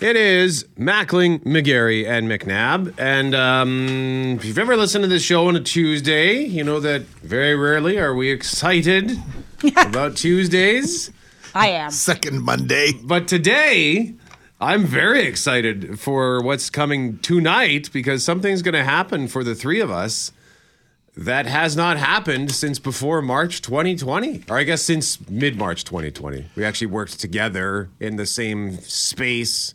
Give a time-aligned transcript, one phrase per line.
[0.00, 2.94] It is Mackling, Megarry, and McNabb.
[3.00, 7.02] And um, if you've ever listened to this show on a Tuesday, you know that
[7.02, 9.20] very rarely are we excited
[9.76, 11.10] about Tuesdays.
[11.52, 11.90] I am.
[11.90, 12.92] Second Monday.
[12.92, 14.14] But today,
[14.60, 19.80] I'm very excited for what's coming tonight because something's going to happen for the three
[19.80, 20.30] of us
[21.16, 26.46] that has not happened since before March 2020, or I guess since mid March 2020.
[26.54, 29.74] We actually worked together in the same space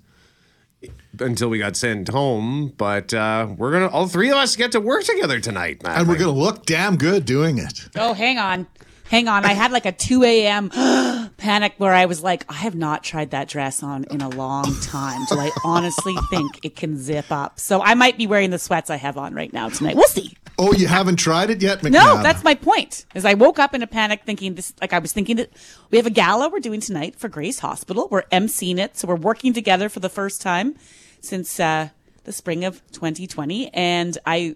[1.19, 2.73] until we got sent home.
[2.77, 5.99] But uh, we're gonna all three of us get to work together tonight, Matt.
[5.99, 7.87] And we're going to look damn good doing it.
[7.95, 8.67] Oh, hang on.
[9.13, 9.45] Hang on.
[9.45, 10.71] I had like a 2 a.m.
[11.37, 14.75] panic where I was like, I have not tried that dress on in a long
[14.81, 15.23] time.
[15.29, 17.59] Do I honestly think it can zip up?
[17.59, 19.95] So I might be wearing the sweats I have on right now tonight.
[19.95, 20.35] We'll see.
[20.57, 21.91] Oh, you haven't tried it yet, McNabb?
[21.91, 23.05] No, that's my point.
[23.13, 25.51] Is I woke up in a panic thinking this, like I was thinking that
[25.91, 28.07] we have a gala we're doing tonight for Grace Hospital.
[28.09, 28.97] We're emceeing it.
[28.97, 30.73] So we're working together for the first time
[31.21, 31.89] since, uh,
[32.23, 33.71] the spring of 2020.
[33.75, 34.55] And I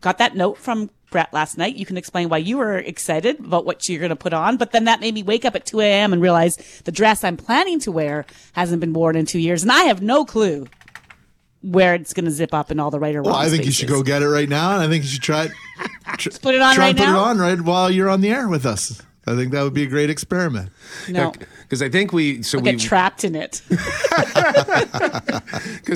[0.00, 1.76] got that note from Brett last night.
[1.76, 4.56] You can explain why you were excited about what you're going to put on.
[4.56, 6.12] But then that made me wake up at 2 a.m.
[6.12, 9.62] and realize the dress I'm planning to wear hasn't been worn in two years.
[9.62, 10.66] And I have no clue
[11.62, 13.64] where it's going to zip up in all the right or wrong Well, I think
[13.64, 15.52] you should go get it right now, and I think you should try it.
[16.18, 17.16] Tr- put it on try right and put now?
[17.16, 19.02] it on right while you're on the air with us.
[19.28, 20.70] I think that would be a great experiment.
[21.08, 21.32] No.
[21.62, 23.60] Because I think we so I'll we get trapped in it.
[23.68, 23.82] because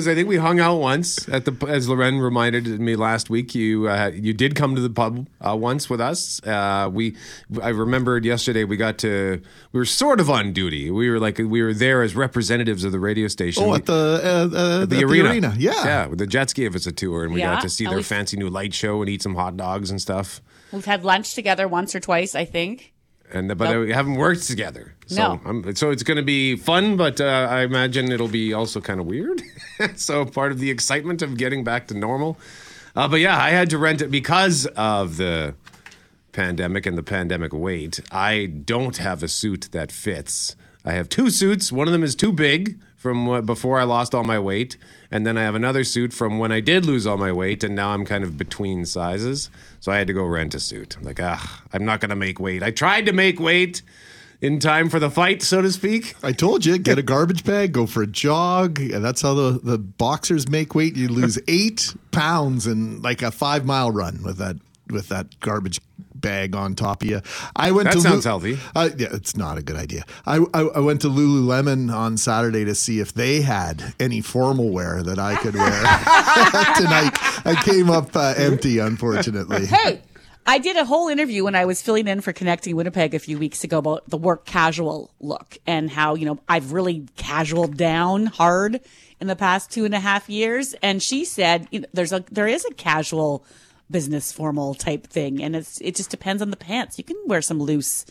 [0.07, 3.55] I think we hung out once at the as Lauren reminded me last week.
[3.55, 6.41] You uh, you did come to the pub uh, once with us.
[6.45, 7.15] Uh, we
[7.61, 10.91] I remembered yesterday we got to we were sort of on duty.
[10.91, 13.63] We were like we were there as representatives of the radio station.
[13.63, 15.55] Oh, We- at the uh, uh, at the, at arena.
[15.57, 15.71] Yeah.
[15.85, 16.07] yeah.
[16.11, 17.55] The Jets gave us a tour, and we Yeah?
[17.55, 20.01] got to see their least- fancy new light show and eat some hot dogs and
[20.01, 20.41] stuff.
[20.71, 22.90] We've had lunch together once or twice, I think.
[23.33, 23.87] And but Nope.
[23.87, 25.41] we haven't worked together, so No.
[25.45, 26.97] I'm, so it's going to be fun.
[26.97, 29.41] But uh, I imagine it'll be also kind of weird.
[29.95, 32.37] so part of the excitement of getting back to normal.
[32.95, 35.55] Uh, but yeah, I had to rent it because of the
[36.33, 37.99] pandemic and the pandemic weight.
[38.11, 40.55] I don't have a suit that fits.
[40.83, 41.71] I have two suits.
[41.71, 44.77] One of them is too big from what, before I lost all my weight,
[45.09, 47.75] and then I have another suit from when I did lose all my weight, and
[47.75, 49.49] now I'm kind of between sizes.
[49.79, 50.97] So I had to go rent a suit.
[50.97, 52.61] I'm like, ah, I'm not gonna make weight.
[52.61, 53.81] I tried to make weight
[54.39, 56.13] in time for the fight, so to speak.
[56.21, 58.79] I told you, get a garbage bag, go for a jog.
[58.79, 60.95] And that's how the, the boxers make weight.
[60.95, 64.57] You lose eight pounds in like a five mile run with that
[64.91, 65.81] with that garbage
[66.21, 67.21] bag on top of you.
[67.55, 68.57] I went That to sounds healthy.
[68.75, 70.05] Uh, yeah, it's not a good idea.
[70.25, 74.69] I, I I went to Lululemon on Saturday to see if they had any formal
[74.69, 75.69] wear that I could wear
[76.77, 77.11] tonight.
[77.45, 79.65] I came up uh, empty, unfortunately.
[79.65, 80.01] Hey,
[80.45, 83.37] I did a whole interview when I was filling in for Connecting Winnipeg a few
[83.37, 88.25] weeks ago about the work casual look and how, you know, I've really casual down
[88.25, 88.81] hard
[89.19, 90.73] in the past two and a half years.
[90.81, 93.45] And she said, you know, there's a, there is a casual
[93.91, 95.41] business formal type thing.
[95.43, 96.97] And it's, it just depends on the pants.
[96.97, 98.05] You can wear some loose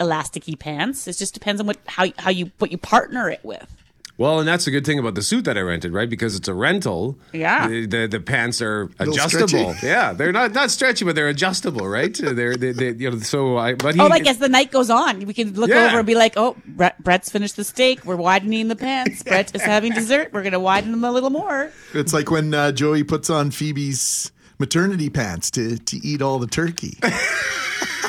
[0.00, 1.06] elasticy pants.
[1.08, 3.74] It just depends on what, how, how you, what you partner it with.
[4.16, 6.10] Well, and that's a good thing about the suit that I rented, right?
[6.10, 7.16] Because it's a rental.
[7.32, 7.68] Yeah.
[7.68, 9.76] The the, the pants are adjustable.
[9.82, 12.12] Yeah, they're not not stretchy, but they're adjustable, right?
[12.20, 13.18] they're they, they, you know.
[13.20, 15.86] So I but he Oh, like as the night goes on, we can look Yeah.
[15.86, 18.04] over and be like, "Oh, Brett, Brett's finished the steak.
[18.04, 19.22] We're widening the pants.
[19.22, 20.32] Brett is having dessert.
[20.32, 23.52] We're going to widen them a little more." It's like when uh, Joey puts on
[23.52, 26.98] Phoebe's maternity pants to, to eat all the turkey.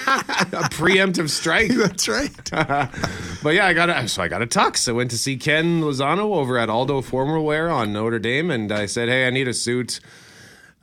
[0.10, 1.70] a preemptive strike.
[1.76, 2.32] That's right.
[3.42, 4.90] But yeah, I got a, so I got a tux.
[4.90, 8.70] I went to see Ken Lozano over at Aldo Formal Wear on Notre Dame, and
[8.70, 10.02] I said, "Hey, I need a suit.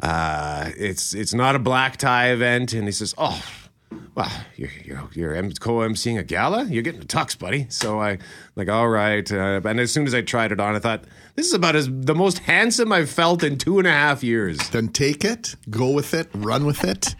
[0.02, 3.44] Uh, it's it's not a black tie event." And he says, "Oh,
[4.16, 6.64] well, you're you're, you're co-emceeing a gala.
[6.64, 8.18] You're getting a tux, buddy." So I
[8.56, 9.30] like, all right.
[9.30, 11.04] Uh, and as soon as I tried it on, I thought,
[11.36, 14.56] "This is about as the most handsome I've felt in two and a half years."
[14.70, 17.14] then take it, go with it, run with it.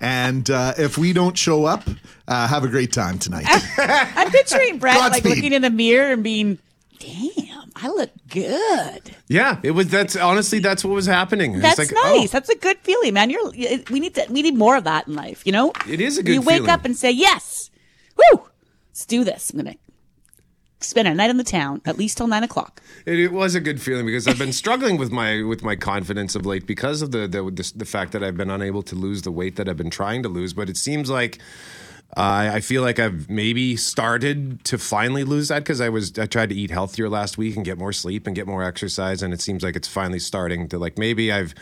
[0.00, 1.88] And uh, if we don't show up,
[2.28, 3.46] uh, have a great time tonight.
[3.78, 5.36] I'm picturing Brett like Godspeed.
[5.36, 6.58] looking in the mirror and being,
[7.02, 9.88] "Damn, I look good." Yeah, it was.
[9.88, 11.58] That's honestly that's what was happening.
[11.58, 12.16] That's like, oh.
[12.18, 12.28] nice.
[12.30, 13.30] oh, That's a good feeling, man.
[13.30, 13.50] You're
[13.90, 15.44] we need to we need more of that in life.
[15.44, 16.70] You know, It is a good You wake feeling.
[16.70, 17.70] up and say, "Yes,
[18.16, 18.44] woo,
[18.90, 19.74] let's do this." I'm gonna
[20.80, 22.82] spend a night in the town at least till nine o'clock.
[23.06, 26.34] It, it was a good feeling because I've been struggling with my with my confidence
[26.34, 29.22] of late because of the the, the the fact that I've been unable to lose
[29.22, 30.52] the weight that I've been trying to lose.
[30.52, 31.38] But it seems like
[32.16, 36.26] uh, I feel like I've maybe started to finally lose that because I was I
[36.26, 39.32] tried to eat healthier last week and get more sleep and get more exercise, and
[39.32, 41.54] it seems like it's finally starting to like maybe I've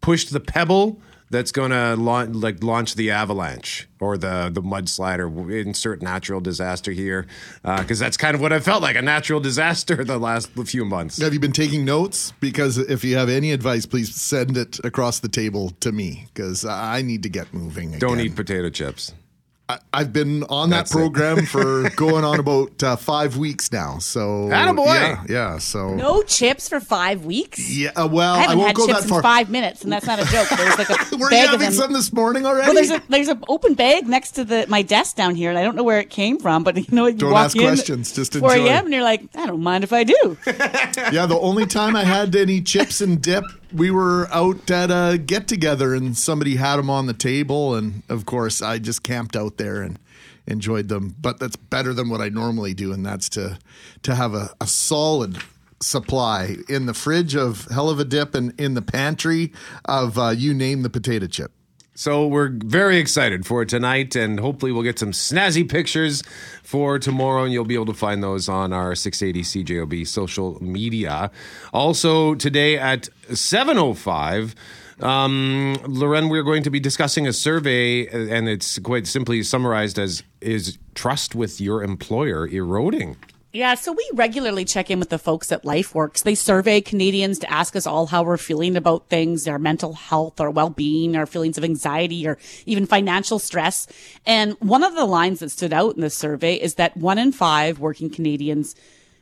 [0.00, 1.00] pushed the pebble
[1.30, 6.40] that's going to launch like launch the avalanche or the the mudslide or insert natural
[6.40, 7.26] disaster here
[7.62, 11.20] because that's kind of what I felt like a natural disaster the last few months.
[11.22, 12.32] Have you been taking notes?
[12.40, 16.64] Because if you have any advice, please send it across the table to me because
[16.64, 17.98] I need to get moving.
[17.98, 19.14] Don't eat potato chips.
[19.72, 20.94] I, I've been on that That's it.
[20.96, 23.98] program for going on about uh, five weeks now.
[23.98, 24.86] So Attaboy.
[24.86, 25.58] yeah, yeah.
[25.58, 27.70] So No chips for five weeks.
[27.74, 27.90] yeah.
[27.96, 29.22] uh, well, I I, haven't won't had go chips that in far.
[29.22, 30.48] five minutes, and that's not a joke.
[30.48, 31.72] There's like a Were you bag of them.
[31.72, 32.66] some this morning already?
[32.66, 35.58] Well, there's a there's an open bag next to the my desk down here, and
[35.58, 36.64] I don't know where it came from.
[36.64, 38.66] But you know, you Don't walk ask in questions, just 4 enjoy.
[38.68, 38.84] a.m.
[38.86, 40.36] and you're like, I don't mind if I do.
[40.46, 45.18] yeah, the only time I had any chips and dip, we were out at a
[45.18, 47.74] get together and somebody had them on the table.
[47.74, 49.98] And of course, I just camped out there and
[50.46, 51.14] enjoyed them.
[51.20, 52.92] But that's better than what I normally do.
[52.92, 53.58] And that's to,
[54.02, 55.38] to have a, a solid
[55.80, 59.52] supply in the fridge of hell of a dip and in the pantry
[59.84, 61.52] of uh, you name the potato chip.
[61.94, 66.22] So we're very excited for tonight, and hopefully we'll get some snazzy pictures
[66.62, 71.30] for tomorrow, and you'll be able to find those on our 680 CJOB social media.
[71.72, 74.54] Also today at 7:05.
[75.02, 80.22] Um, Lauren, we're going to be discussing a survey, and it's quite simply summarized as
[80.40, 83.16] "Is trust with your employer eroding?"
[83.54, 86.22] Yeah, so we regularly check in with the folks at LifeWorks.
[86.22, 90.40] They survey Canadians to ask us all how we're feeling about things, our mental health,
[90.40, 93.86] our well-being, our feelings of anxiety, or even financial stress.
[94.24, 97.30] And one of the lines that stood out in this survey is that one in
[97.30, 98.74] five working Canadians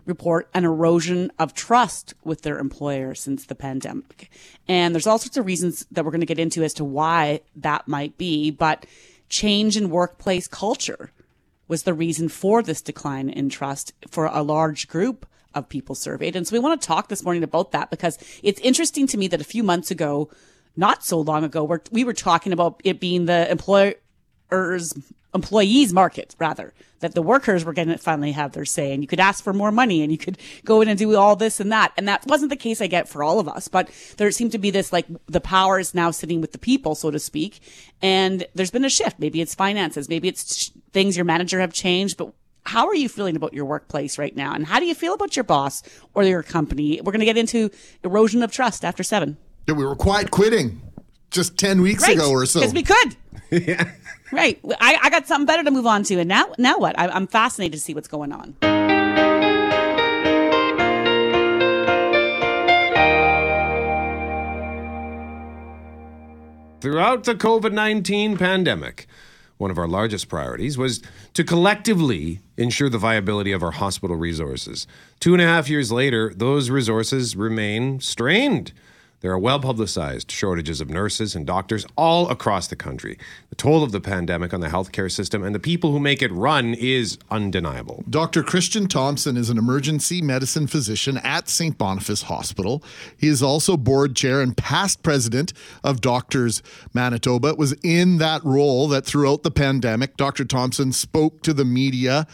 [0.06, 4.30] report an erosion of trust with their employer since the pandemic.
[4.68, 7.40] And there's all sorts of reasons that we're going to get into as to why
[7.56, 8.86] that might be, but
[9.28, 11.10] change in workplace culture
[11.70, 15.24] was the reason for this decline in trust for a large group
[15.54, 16.34] of people surveyed.
[16.34, 19.28] And so we want to talk this morning about that because it's interesting to me
[19.28, 20.28] that a few months ago,
[20.76, 23.94] not so long ago, we're, we were talking about it being the employers,
[25.34, 29.06] employees market rather, that the workers were going to finally have their say and you
[29.06, 31.70] could ask for more money and you could go in and do all this and
[31.72, 31.92] that.
[31.96, 34.58] And that wasn't the case I get for all of us, but there seemed to
[34.58, 37.60] be this like the power is now sitting with the people, so to speak.
[38.02, 39.18] And there's been a shift.
[39.18, 40.08] Maybe it's finances.
[40.08, 42.32] Maybe it's sh- things your manager have changed, but
[42.66, 44.52] how are you feeling about your workplace right now?
[44.54, 45.82] And how do you feel about your boss
[46.14, 47.00] or your company?
[47.00, 47.70] We're going to get into
[48.04, 49.38] erosion of trust after seven.
[49.66, 50.82] Yeah, we were quiet quitting
[51.30, 52.16] just 10 weeks Right.
[52.16, 52.60] ago or so.
[52.60, 53.16] Because we could.
[54.32, 54.60] Right.
[54.80, 56.20] I, I got something better to move on to.
[56.20, 56.96] And now, now what?
[56.96, 58.54] I, I'm fascinated to see what's going on.
[66.80, 69.06] Throughout the COVID 19 pandemic,
[69.58, 71.02] one of our largest priorities was
[71.34, 74.86] to collectively ensure the viability of our hospital resources.
[75.18, 78.72] Two and a half years later, those resources remain strained.
[79.20, 83.18] There are well publicized shortages of nurses and doctors all across the country.
[83.50, 86.32] The toll of the pandemic on the healthcare system and the people who make it
[86.32, 88.02] run is undeniable.
[88.08, 88.42] Dr.
[88.42, 91.76] Kristjan Thompson is an emergency medicine physician at St.
[91.76, 92.82] Boniface Hospital.
[93.18, 95.52] He is also board chair and past president
[95.84, 96.62] of Doctors
[96.94, 97.48] Manitoba.
[97.48, 100.46] It was in that role that throughout the pandemic, Dr.
[100.46, 102.26] Thompson spoke to the media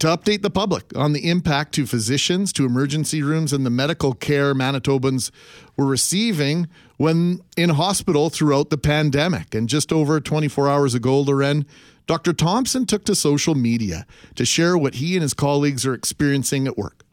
[0.00, 4.14] to update the public on the impact to physicians, to emergency rooms, and the medical
[4.14, 5.30] care Manitobans
[5.76, 9.54] were receiving when in hospital throughout the pandemic.
[9.54, 11.66] And just over 24 hours ago, Lauren,
[12.06, 12.32] Dr.
[12.32, 16.76] Thompson took to social media to share what he and his colleagues are experiencing at
[16.76, 17.04] work.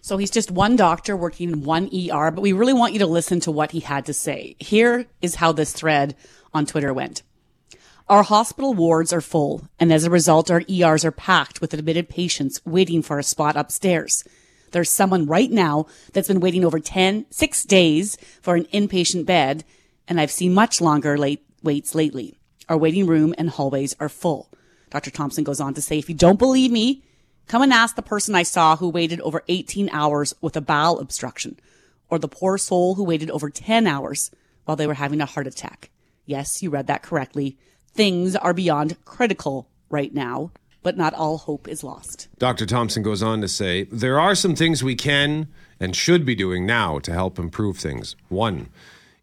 [0.00, 3.06] So he's just one doctor working in one ER, but we really want you to
[3.06, 4.56] listen to what he had to say.
[4.58, 6.16] Here is how this thread
[6.52, 7.22] on Twitter went.
[8.12, 12.10] Our hospital wards are full, and as a result, our ERs are packed with admitted
[12.10, 14.22] patients waiting for a spot upstairs.
[14.72, 19.64] There's someone right now that's been waiting over 10, six days for an inpatient bed,
[20.06, 22.36] and I've seen much longer late waits lately.
[22.68, 24.50] Our waiting room and hallways are full.
[24.90, 25.10] Dr.
[25.10, 27.02] Thompson goes on to say, if you don't believe me,
[27.48, 31.00] come and ask the person I saw who waited over 18 hours with a bowel
[31.00, 31.58] obstruction,
[32.10, 34.30] or the poor soul who waited over 10 hours
[34.66, 35.88] while they were having a heart attack.
[36.26, 37.56] Yes, you read that correctly.
[37.94, 40.50] Things are beyond critical right now,
[40.82, 42.28] but not all hope is lost.
[42.38, 42.64] Dr.
[42.64, 46.64] Thompson goes on to say there are some things we can and should be doing
[46.64, 48.16] now to help improve things.
[48.28, 48.68] One,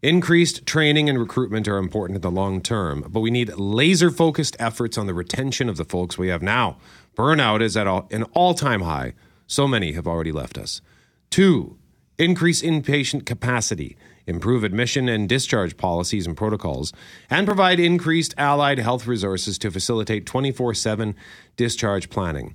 [0.02, 4.56] increased training and recruitment are important in the long term, but we need laser focused
[4.60, 6.78] efforts on the retention of the folks we have now.
[7.16, 9.14] Burnout is at all, an all time high.
[9.46, 10.80] So many have already left us.
[11.28, 11.76] Two,
[12.18, 13.96] increase inpatient capacity,
[14.26, 16.92] improve admission and discharge policies and protocols,
[17.28, 21.14] and provide increased allied health resources to facilitate 24 7
[21.56, 22.54] discharge planning.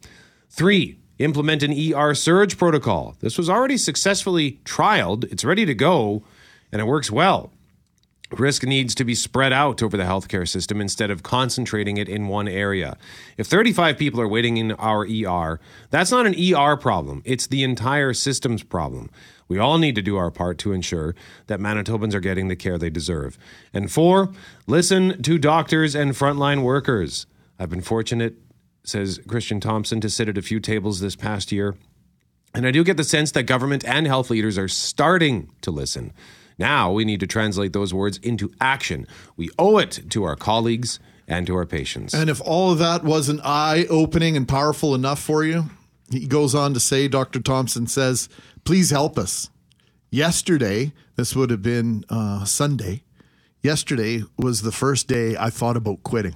[0.50, 3.16] Three, implement an ER surge protocol.
[3.20, 6.24] This was already successfully trialed, it's ready to go,
[6.72, 7.52] and it works well.
[8.32, 12.28] Risk needs to be spread out over the healthcare system instead of concentrating it in
[12.28, 12.98] one area.
[13.38, 15.60] If 35 people are waiting in our ER,
[15.92, 19.10] that's not an ER problem, it's the entire system's problem.
[19.48, 21.16] We all need to do our part to ensure
[21.48, 23.38] that Manitobans are getting the care they deserve.
[23.74, 24.32] And four,
[24.68, 27.28] listen to doctors and frontline workers.
[27.60, 28.36] I've been fortunate,
[28.84, 31.76] says Kristjan Thompson, to sit at a few tables this past year.
[32.54, 36.14] And I do get the sense that government and health leaders are starting to listen.
[36.58, 39.08] Now we need to translate those words into action.
[39.36, 42.14] We owe it to our colleagues and to our patients.
[42.14, 45.66] And if all of that wasn't eye opening and powerful enough for you,
[46.12, 47.40] he goes on to say, Dr.
[47.40, 48.30] Thompson says,
[48.64, 49.50] please help us.
[50.12, 53.04] Yesterday, this would have been uh, Sunday,
[53.62, 56.36] yesterday was the first day I thought about quitting.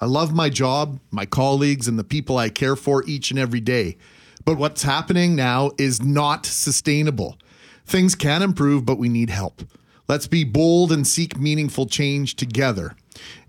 [0.00, 3.60] I love my job, my colleagues, and the people I care for each and every
[3.60, 3.96] day.
[4.44, 7.38] But what's happening now is not sustainable.
[7.86, 9.62] Things can improve, but we need help.
[10.08, 12.94] Let's be bold and seek meaningful change together.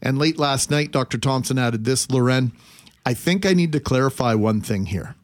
[0.01, 1.17] And late last night, Dr.
[1.17, 2.53] Thompson added this, Lauren,
[3.05, 5.15] I think I need to clarify one thing here.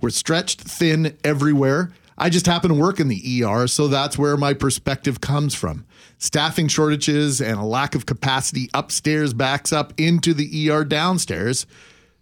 [0.00, 1.92] We're stretched thin everywhere.
[2.18, 5.84] I just happen to work in the ER, so that's where my perspective comes from.
[6.16, 11.66] Staffing shortages and a lack of capacity upstairs backs up into the ER downstairs.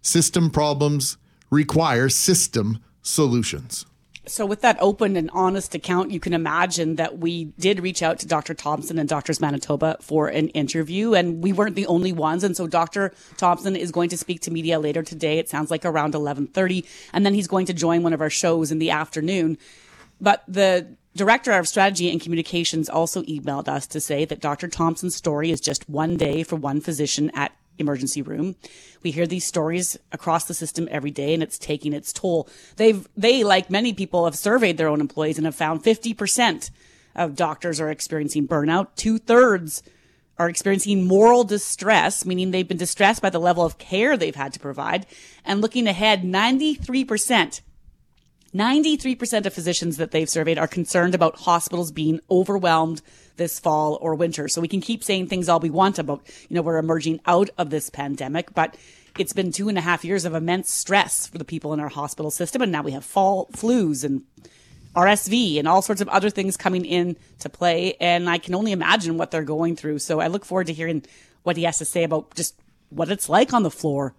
[0.03, 1.17] System problems
[1.51, 3.87] require system solutions.
[4.27, 8.19] So, with that open and honest account, you can imagine that we did reach out
[8.21, 8.55] to Dr.
[8.55, 12.43] Thompson and Doctors Manitoba for an interview, and we weren't the only ones.
[12.43, 13.13] And so, Dr.
[13.37, 15.39] Thompson is going to speak to media later today.
[15.39, 18.31] It sounds like around eleven thirty, and then he's going to join one of our
[18.31, 19.59] shows in the afternoon.
[20.21, 24.69] But the director of strategy and communications also emailed us to say that Dr.
[24.69, 28.57] Thompson's story is just one day for one physician at emergency room.
[29.03, 32.49] We hear these stories across the system every day and it's taking its toll.
[32.77, 36.71] They've, they, like many people, have surveyed their own employees and have found 50%
[37.15, 38.89] of doctors are experiencing burnout.
[38.97, 39.83] Two thirds
[40.39, 44.53] are experiencing moral distress, meaning they've been distressed by the level of care they've had
[44.53, 45.07] to provide.
[45.45, 47.61] And looking ahead, 93%
[48.55, 53.03] 93% of physicians that they've surveyed are concerned about hospitals being overwhelmed
[53.37, 54.49] this fall or winter.
[54.49, 57.51] So we can keep saying things all we want about, you know, we're emerging out
[57.59, 58.77] of this pandemic, but
[59.19, 61.89] it's been two and a half years of immense stress for the people in our
[61.89, 62.63] hospital system.
[62.63, 64.23] And now we have fall flus and
[64.95, 67.95] RSV and all sorts of other things coming in to play.
[68.01, 70.01] And I can only imagine what they're going through.
[70.01, 71.05] So I look forward to hearing
[71.43, 72.55] what he has to say about just
[72.91, 74.15] what it's like on the floor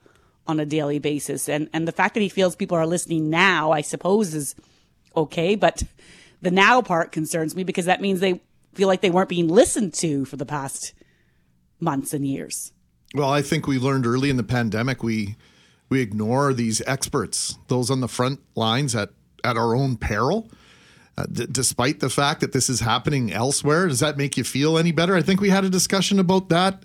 [0.47, 1.49] on a daily basis.
[1.49, 4.55] And and the fact that he feels people are listening now, I suppose, is
[5.15, 5.55] okay.
[5.55, 5.83] But
[6.41, 8.41] the now part concerns me because that means they
[8.75, 10.93] feel like they weren't being listened to for the past
[11.79, 12.71] months and years.
[13.13, 15.35] Well, I think we learned early in the pandemic we
[15.87, 19.09] we ignore these experts, those on the front lines at
[19.43, 20.49] at our own peril.
[21.17, 24.77] Uh, d- despite the fact that this is happening elsewhere, does that make you feel
[24.77, 25.15] any better?
[25.15, 26.83] I think we had a discussion about that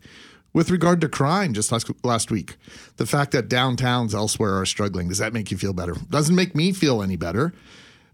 [0.52, 2.56] with regard to crime just last, last week.
[2.96, 5.94] The fact that downtowns elsewhere are struggling, does that make you feel better?
[6.10, 7.52] Doesn't make me feel any better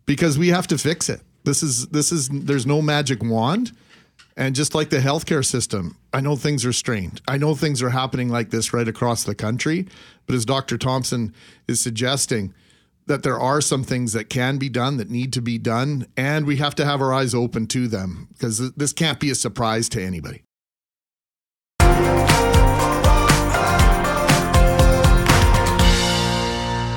[0.06, 1.20] because we have to fix it.
[1.46, 3.72] This is this is there's no magic wand.
[4.36, 7.22] And just like the healthcare system, I know things are strained.
[7.26, 9.86] I know things are happening like this right across the country.
[10.26, 10.76] But as Dr.
[10.76, 11.32] Thompson
[11.66, 12.52] is suggesting,
[13.06, 16.44] that there are some things that can be done that need to be done, and
[16.44, 19.88] we have to have our eyes open to them because this can't be a surprise
[19.90, 20.42] to anybody.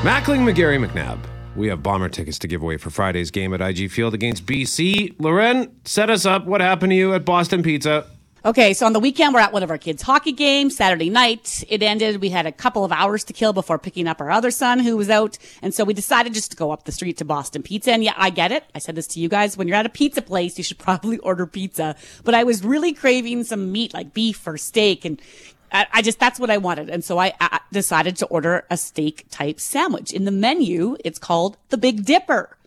[0.01, 1.20] Mackling, Megarry, McNabb.
[1.60, 5.16] We have bomber tickets to give away for Friday's game at IG Field against BC.
[5.20, 6.46] Lauren, set us up.
[6.46, 8.06] What happened to you at Boston Pizza?
[8.46, 10.78] Okay, so on the weekend, we're at one of our kids' hockey games.
[10.78, 12.22] Saturday night, it ended.
[12.22, 14.96] We had a couple of hours to kill before picking up our other son who
[14.96, 15.38] was out.
[15.62, 17.92] And so we decided just to go up the street to Boston Pizza.
[17.92, 18.63] And yeah, I get it.
[18.74, 19.58] I said this to you guys.
[19.58, 21.98] When you're at a pizza place, you should probably order pizza.
[22.24, 25.04] But I was really craving some meat like beef or steak.
[25.04, 25.22] And
[25.71, 26.89] I, I just, that's what I wanted.
[26.89, 30.13] And so I, I decided to order a steak type sandwich.
[30.13, 32.57] In the menu, it's called the Big Dipper.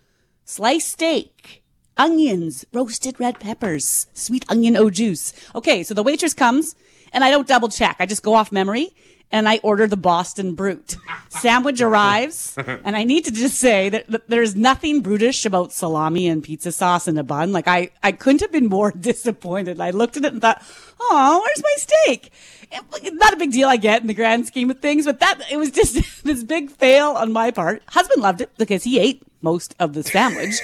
[0.45, 1.63] Sliced steak,
[1.97, 5.33] onions, roasted red peppers, sweet onion au jus.
[5.55, 6.75] Okay, so the waitress comes
[7.13, 7.97] and I don't double check.
[8.01, 8.95] I just go off memory
[9.33, 10.97] and I order the Boston Brute.
[11.31, 16.29] Sandwich arrives, and I need to just say that, that there's nothing brutish about salami
[16.29, 17.51] and pizza sauce in a bun.
[17.51, 19.81] Like I, I couldn't have been more disappointed.
[19.81, 20.63] I looked at it and thought,
[21.01, 22.31] oh, where's my steak?
[22.71, 25.41] It, not a big deal, I get in the grand scheme of things, but that
[25.51, 27.83] it was just this big fail on my part.
[27.89, 30.61] Husband loved it because he ate most of the sandwich.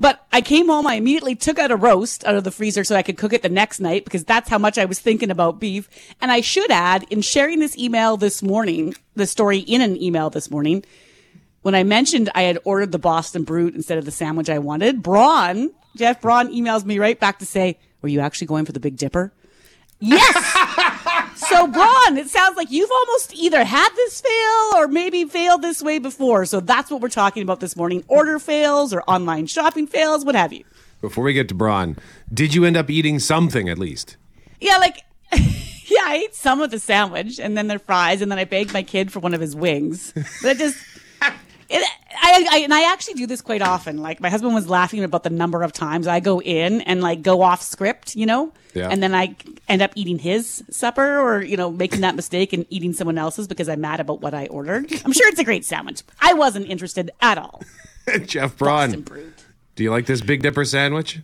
[0.00, 2.96] But I came home, I immediately took out a roast out of the freezer so
[2.96, 5.60] I could cook it the next night because that's how much I was thinking about
[5.60, 5.90] beef.
[6.22, 10.30] And I should add, in sharing this email this morning, the story in an email
[10.30, 10.84] this morning,
[11.60, 15.02] when I mentioned I had ordered the Boston Brute instead of the sandwich I wanted,
[15.02, 18.80] Braun Jeff Braun emails me right back to say, "Were you actually going for the
[18.80, 19.32] Big Dipper?"
[19.98, 20.96] Yes.
[21.50, 25.82] so Braun, it sounds like you've almost either had this fail or maybe failed this
[25.82, 26.46] way before.
[26.46, 30.34] So that's what we're talking about this morning: order fails or online shopping fails, what
[30.34, 30.64] have you.
[31.00, 31.96] Before we get to Braun,
[32.32, 34.16] did you end up eating something at least?
[34.60, 35.04] Yeah, like.
[35.90, 38.72] Yeah, I ate some of the sandwich and then their fries, and then I begged
[38.72, 40.12] my kid for one of his wings.
[40.40, 40.78] But it just,
[41.70, 41.82] it,
[42.22, 43.98] I, I, and I actually do this quite often.
[43.98, 47.22] Like my husband was laughing about the number of times I go in and like
[47.22, 48.88] go off script, you know, Yeah.
[48.90, 49.36] and then I
[49.68, 53.46] end up eating his supper or you know making that mistake and eating someone else's
[53.48, 54.92] because I'm mad about what I ordered.
[55.04, 56.02] I'm sure it's a great sandwich.
[56.20, 57.62] I wasn't interested at all.
[58.26, 59.32] Jeff Boston Braun,
[59.76, 61.20] do you like this Big Dipper sandwich?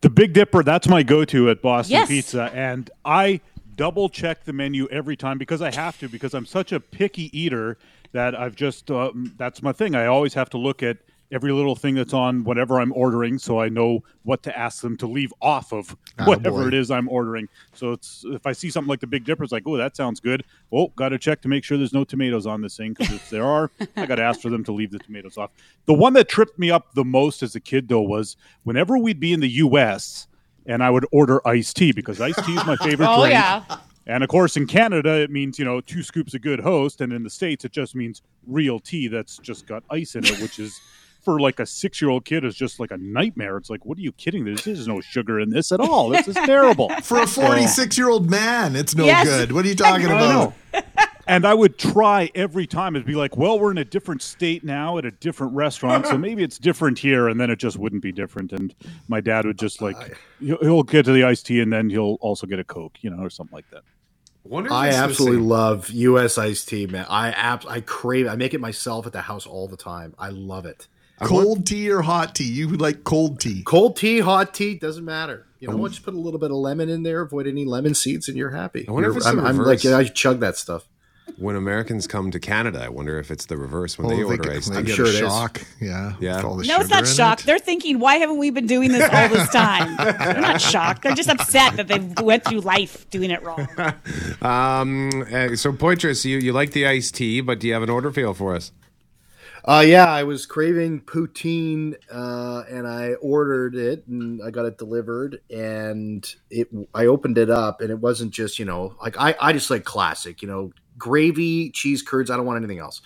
[0.00, 2.08] The Big Dipper, that's my go to at Boston Yes.
[2.08, 2.50] Pizza.
[2.54, 3.40] And I
[3.82, 7.36] double check the menu every time because I have to, because I'm such a picky
[7.36, 7.78] eater
[8.12, 9.96] that I've just, uh, that's my thing.
[9.96, 10.98] I always have to look at
[11.32, 14.96] every little thing that's on whatever I'm ordering so I know what to ask them
[14.98, 15.96] to leave off of
[16.26, 17.48] whatever it is I'm ordering.
[17.74, 20.20] So it's if I see something like the Big Dipper, it's like, oh, that sounds
[20.20, 20.44] good.
[20.72, 23.30] Oh, got to check to make sure there's no tomatoes on this thing because if
[23.30, 25.50] there are, I got to ask for them to leave the tomatoes off.
[25.86, 29.18] The one that tripped me up the most as a kid, though, was whenever we'd
[29.18, 30.28] be in the U.S.
[30.66, 33.32] and I would order iced tea because iced tea is my favorite Oh, drink.
[33.32, 33.64] yeah.
[34.06, 37.00] And of course, in Canada, it means, you know, two scoops of Good Host.
[37.00, 40.40] And in the States, it just means real tea that's just got ice in it,
[40.40, 40.80] which is
[41.24, 43.56] for like a six year old kid is just like a nightmare.
[43.56, 44.44] It's like, what are you kidding?
[44.44, 46.08] There's, there's no sugar in this at all.
[46.08, 46.88] This is terrible.
[47.04, 49.24] For a 46 year old man, it's no Yes.
[49.24, 49.52] good.
[49.52, 50.52] What are you talking about?
[51.26, 51.34] Know.
[51.34, 52.96] and I would try every time.
[52.96, 56.16] It'd be like, well, we're in a different state now at a different restaurant, so
[56.18, 58.52] maybe it's different here, and then it just wouldn't be different.
[58.52, 58.74] And
[59.08, 62.18] my dad would just like, he'll he'll get to the iced tea, and then he'll
[62.20, 63.82] also get a coke, you know, or something like that.
[64.70, 66.36] I absolutely love U.S.
[66.36, 67.06] iced tea, man.
[67.08, 68.26] I ab- I crave.
[68.26, 70.14] I make it myself at the house all the time.
[70.18, 70.88] I love it.
[71.20, 72.44] Cold tea or hot tea?
[72.50, 73.62] You like cold tea.
[73.62, 75.46] Cold tea, hot tea, doesn't matter.
[75.60, 75.92] You know what?
[75.92, 77.20] Just put a little bit of lemon in there.
[77.20, 78.84] Avoid any lemon seeds, and you're happy.
[78.88, 79.84] I wonder if You're- it's the I'm, I'm reverse.
[79.84, 80.88] like, I chug that stuff.
[81.38, 82.82] When Americans come to Canada.
[82.84, 84.86] I wonder if it's the reverse when they Oh, order get- iced they tea.
[84.88, 85.20] get sure a it is.
[85.20, 85.60] shock.
[85.80, 86.12] Yeah.
[86.20, 86.36] Yeah.
[86.36, 87.40] with all the No, it's not in shock.
[87.40, 87.46] it.
[87.46, 89.96] They're thinking, why haven't we been doing this all this time?
[90.18, 91.02] They're not shocked.
[91.02, 93.66] They're just upset that they went through life doing it wrong.
[94.42, 97.90] Um, uh, so Poitras, you you like the iced tea, but do you have an
[97.90, 98.72] order feel for us?
[99.64, 104.76] Uh, yeah, I was craving poutine, uh, and I ordered it, and I got it
[104.78, 106.66] delivered, and it.
[106.92, 109.84] I opened it up, and it wasn't just you know like I I just like
[109.84, 112.30] classic, you know, gravy, cheese curds.
[112.30, 113.02] I don't want anything else.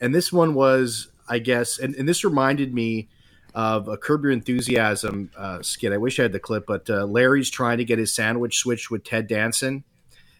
[0.00, 3.08] And this one was, I guess, and, and this reminded me
[3.54, 5.92] of a Curb Your Enthusiasm uh, skit.
[5.92, 8.90] I wish I had the clip, but uh, Larry's trying to get his sandwich switched
[8.90, 9.84] with Ted Danson.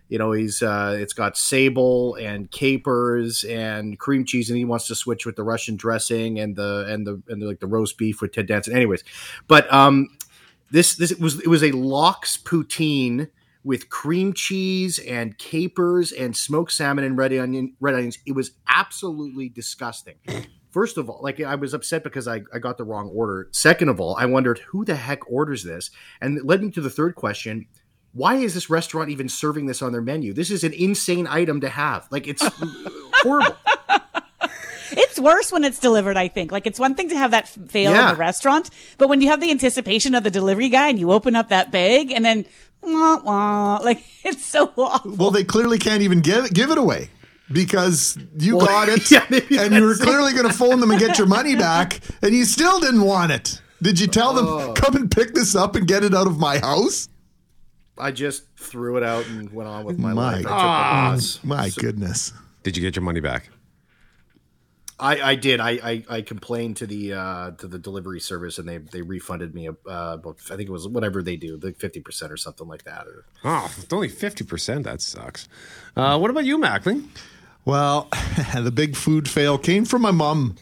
[0.08, 4.86] You know, he's uh, it's got sable and capers and cream cheese, and he wants
[4.88, 7.96] to switch with the Russian dressing and the and the and the, like the roast
[7.96, 8.76] beef with Ted Danson.
[8.76, 9.02] Anyways,
[9.48, 10.08] but um,
[10.70, 13.30] this this was it was a lox poutine
[13.64, 18.18] with cream cheese and capers and smoked salmon and red onion red onions.
[18.26, 20.16] It was absolutely disgusting.
[20.70, 23.48] First of all, like I was upset because I, I got the wrong order.
[23.52, 26.80] Second of all, I wondered who the heck orders this, and it led me to
[26.80, 27.66] the third question:
[28.12, 30.32] Why is this restaurant even serving this on their menu?
[30.32, 32.06] This is an insane item to have.
[32.10, 32.42] Like it's
[33.22, 33.56] horrible.
[35.14, 36.50] It's worse when it's delivered, I think.
[36.50, 38.08] Like, it's one thing to have that fail Yeah.
[38.10, 41.12] in the restaurant, but when you have the anticipation of the delivery guy and you
[41.12, 42.44] open up that bag and then,
[42.82, 45.12] wah, wah, like, it's so awful.
[45.14, 47.10] Well, they clearly can't even give give it away
[47.52, 49.08] because you got it,
[49.50, 52.34] yeah, and you were clearly going to phone them and get your money back, and
[52.34, 53.60] you still didn't want it.
[53.82, 54.72] Did you tell them Oh.
[54.74, 57.08] come and pick this up and get it out of my house?
[57.96, 60.34] I just threw it out and went on with my, My life.
[60.38, 61.38] I took the loss.
[61.44, 62.32] My goodness.
[62.64, 63.50] Did you get your money back?
[64.98, 65.60] I, I did.
[65.60, 69.54] I, I, I complained to the uh, to the delivery service, and they they refunded
[69.54, 72.84] me uh, I think it was whatever they do, like fifty percent or something like
[72.84, 73.06] that.
[73.06, 74.84] Or, Oh, it's only fifty percent.
[74.84, 75.48] That sucks.
[75.96, 77.08] Uh, what about you, Mackling?
[77.64, 78.08] Well,
[78.54, 80.56] the big food fail came from my mom.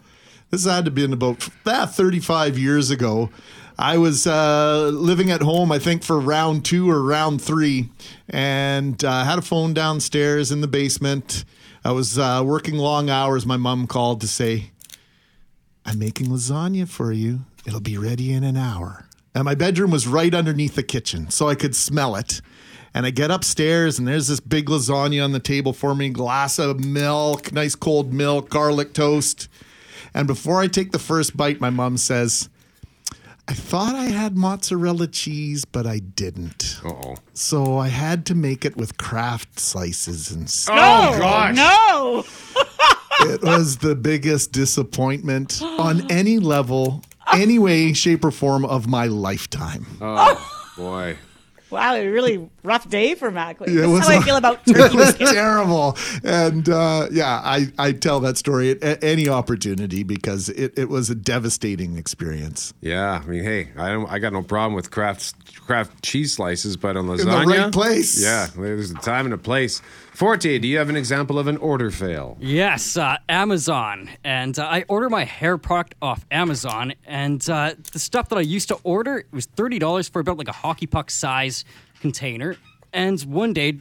[0.50, 3.30] This had to be in about ah, 35 years ago.
[3.78, 7.88] I was uh, living at home, I think, for round two or round three,
[8.28, 11.44] and uh, had a phone downstairs in the basement.
[11.84, 13.44] I was uh, working long hours.
[13.44, 14.70] My mom called to say,
[15.84, 17.40] I'm making lasagna for you.
[17.66, 19.06] It'll be ready in an hour.
[19.34, 22.40] And my bedroom was right underneath the kitchen, so I could smell it.
[22.94, 26.58] And I get upstairs, and there's this big lasagna on the table for me, glass
[26.58, 29.48] of milk, nice cold milk, garlic toast.
[30.14, 32.48] And before I take the first bite, my mom says,
[33.48, 36.80] I thought I had mozzarella cheese, but I didn't.
[36.84, 37.14] Uh oh.
[37.34, 40.76] So I had to make it with Kraft slices and stuff.
[40.78, 41.56] Oh gosh.
[41.56, 42.24] No.
[43.24, 49.06] It was the biggest disappointment on any level any way, shape, or form of my
[49.06, 49.86] lifetime.
[50.00, 51.16] Oh, boy.
[51.72, 53.58] Wow, a really rough day for Mac.
[53.60, 55.32] Yeah, it That's how I a- feel about turkey biscuits.
[55.32, 55.96] terrible.
[56.22, 60.88] And uh, yeah, I, I tell that story at a- any opportunity because it, it
[60.90, 62.74] was a devastating experience.
[62.82, 65.34] Yeah, I mean, hey, I don't, I got no problem with Kraft
[65.66, 68.22] Kraft cheese slices, but on the lasagna, right place.
[68.22, 69.80] Yeah, there's a time and a place.
[70.22, 72.36] Forte, do you have an example of an order fail?
[72.38, 74.08] Yes, uh, Amazon.
[74.22, 76.92] And uh, I order my hair product off Amazon.
[77.04, 80.46] And uh, the stuff that I used to order it was $30 for about like
[80.46, 81.64] a hockey puck size
[82.00, 82.56] container.
[82.92, 83.80] And one day,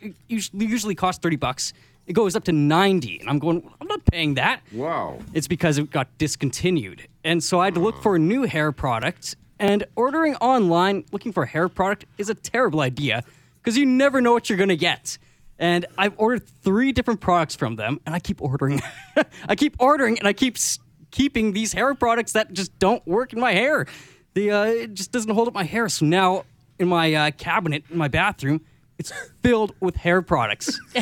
[0.00, 1.74] it usually, costs 30 bucks.
[2.06, 3.20] It goes up to 90.
[3.20, 4.62] And I'm going, I'm not paying that.
[4.72, 5.18] Wow.
[5.34, 7.06] It's because it got discontinued.
[7.22, 9.36] And so I had to look for a new hair product.
[9.58, 13.24] And ordering online looking for a hair product is a terrible idea
[13.58, 15.18] because you never know what you're going to get.
[15.58, 18.80] And I've ordered three different products from them, and I keep ordering.
[19.48, 20.78] I keep ordering, and I keep s-
[21.10, 23.86] keeping these hair products that just don't work in my hair.
[24.34, 25.88] The uh, it just doesn't hold up my hair.
[25.88, 26.44] So now
[26.78, 28.60] in my uh, cabinet in my bathroom,
[28.98, 30.78] it's filled with hair products.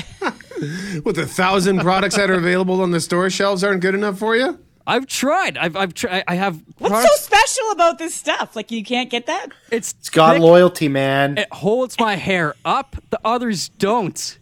[1.04, 4.36] With a thousand products that are available on the store shelves aren't good enough for
[4.36, 4.58] you?
[4.86, 5.58] I've tried.
[5.58, 6.22] I've I've tried.
[6.28, 7.20] I have What's products.
[7.20, 8.54] so special about this stuff?
[8.54, 9.48] Like you can't get that?
[9.70, 11.38] it's It's got thick, loyalty, man.
[11.38, 12.96] It holds my hair up.
[13.10, 14.38] The others don't.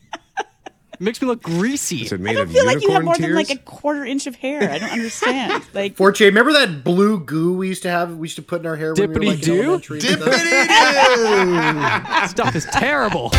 [1.03, 2.03] Makes me look greasy.
[2.03, 3.27] Is it I don't of feel like you have more tears?
[3.27, 4.71] than like a quarter inch of hair.
[4.71, 5.65] I don't understand.
[5.75, 8.17] Like Forte, remember that blue goo we used to have?
[8.19, 10.01] We used to put in our hair when we were like in Dippity-doo?
[12.21, 12.31] stuff?
[12.31, 13.31] Stuff is terrible.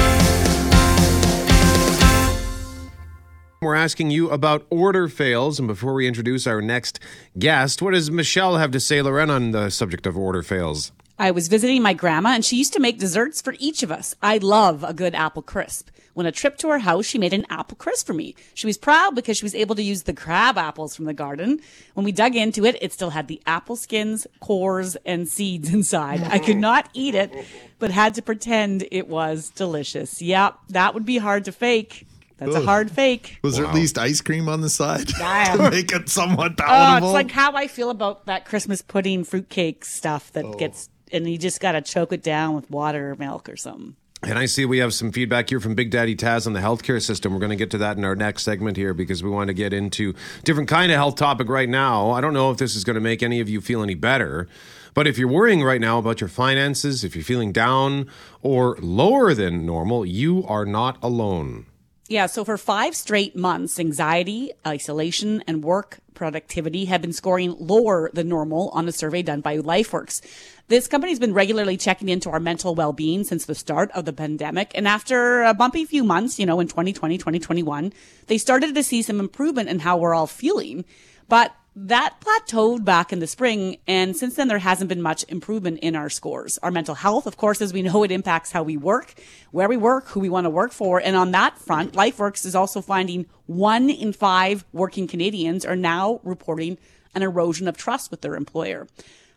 [3.62, 6.99] We're asking you about order fails, and before we introduce our next
[7.39, 10.91] guest, what does Michelle have to say, Lauren, on the subject of order fails?
[11.19, 14.15] I was visiting my grandma and she used to make desserts for each of us.
[14.21, 15.89] I love a good apple crisp.
[16.13, 18.36] When a trip to her house, she made an apple crisp for me.
[18.54, 21.60] She was proud because she was able to use the crab apples from the garden.
[21.95, 26.21] When we dug into it, it still had the apple skins, cores, and seeds inside.
[26.23, 27.34] I could not eat it,
[27.80, 30.21] but had to pretend it was delicious.
[30.21, 32.06] Yep, that would be hard to fake.
[32.38, 33.39] That's a hard fake.
[33.41, 35.58] Was there at least ice cream on the side Damn.
[35.58, 37.10] to make it somewhat Oh, palatable?
[37.10, 40.54] it's like how I feel about that Christmas pudding fruitcake stuff that oh.
[40.54, 43.95] gets, and you just got to choke it down with water or milk or something.
[44.25, 47.01] And I see we have some feedback here from Big Daddy Taz on the healthcare
[47.01, 47.33] system.
[47.33, 49.53] We're going to get to that in our next segment here because we want to
[49.53, 50.13] get into
[50.45, 52.12] different kind of health topic right now.
[52.12, 54.47] I don't know if this is going to make any of you feel any better,
[54.93, 58.07] but if you're worrying right now about your finances, if you're feeling down
[58.41, 61.65] or lower than normal, you are not alone.
[62.13, 68.12] Yeah, so for five straight months, anxiety, isolation, and work productivity have been scoring lower
[68.13, 70.21] than normal on a survey done by LifeWorks.
[70.67, 74.73] This company's been regularly checking into our mental well-being since the start of the pandemic.
[74.76, 77.91] And after a bumpy few months, you know, in 2020, 2021,
[78.28, 80.86] they started to see some improvement in how we're all feeling.
[81.28, 85.79] But that plateaued back in the spring, and since then there hasn't been much improvement
[85.79, 86.59] in our scores.
[86.59, 89.15] Our mental health, of course, as we know, it impacts how we work,
[89.51, 92.55] where we work, who we want to work for, and on that front, LifeWorks is
[92.55, 96.77] also finding one in five working Canadians are now reporting
[97.15, 98.88] an erosion of trust with their employer.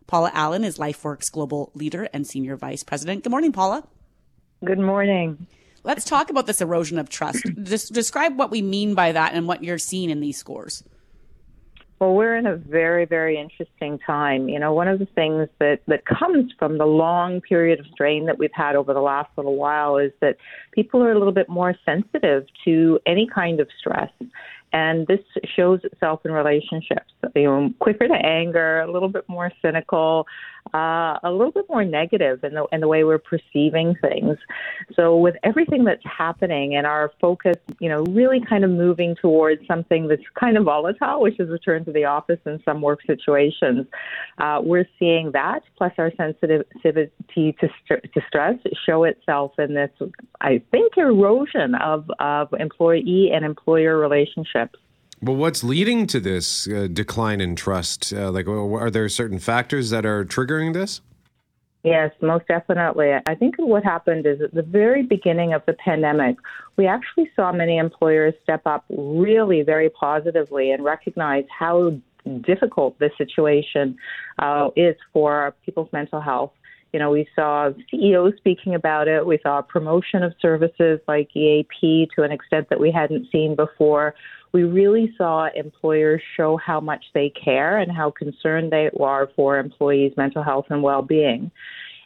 [0.06, 3.24] Paula Allen is LifeWorks global leader and senior vice president.
[3.24, 3.82] Good morning, Paula.
[4.64, 5.46] Good morning.
[5.84, 7.44] Let's talk about this erosion of trust.
[7.62, 10.82] Just describe what we mean by that and what you're seeing in these scores.
[11.98, 14.50] Well, we're in a very, very interesting time.
[14.50, 18.26] You know, one of the things that, that comes from the long period of strain
[18.26, 20.36] that we've had over the last little while is that
[20.72, 24.10] people are a little bit more sensitive to any kind of stress.
[24.74, 25.20] And this
[25.56, 27.12] shows itself in relationships.
[27.34, 30.26] You know, quicker to anger, a little bit more cynical,
[30.76, 34.36] uh, a little bit more negative in the in the way we're perceiving things.
[34.94, 39.66] So with everything that's happening and our focus, you know, really kind of moving towards
[39.66, 43.86] something that's kind of volatile, which is return to the office in some work situations,
[44.38, 49.90] uh, we're seeing that plus our sensitivity to, st- to stress show itself in this,
[50.40, 54.78] I think, erosion of, of employee and employer relationships.
[55.22, 58.12] Well, what's leading to this uh, decline in trust?
[58.12, 61.00] Uh, like, are there certain factors that are triggering this?
[61.86, 63.12] Yes, most definitely.
[63.26, 66.36] I think what happened is at the very beginning of the pandemic,
[66.76, 71.96] we actually saw many employers step up really very positively and recognize how
[72.40, 73.96] difficult this situation
[74.40, 76.50] uh, is for people's mental health.
[76.92, 79.24] You know, we saw CEOs speaking about it.
[79.24, 84.14] We saw promotion of services like EAP to an extent that we hadn't seen before.
[84.52, 89.58] We really saw employers show how much they care and how concerned they are for
[89.58, 91.50] employees' mental health and well being.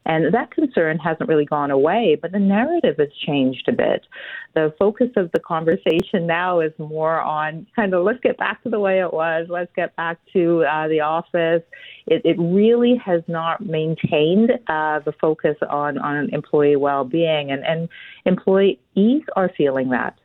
[0.07, 4.07] And that concern hasn't really gone away, but the narrative has changed a bit.
[4.55, 8.71] The focus of the conversation now is more on kind of let's get back to
[8.71, 11.63] the way it was, let's get back to uh, the office.
[12.07, 17.63] It, it, really has not maintained uh, the focus on, on employee well being, and,
[17.65, 17.89] and
[18.25, 20.19] employees are feeling that.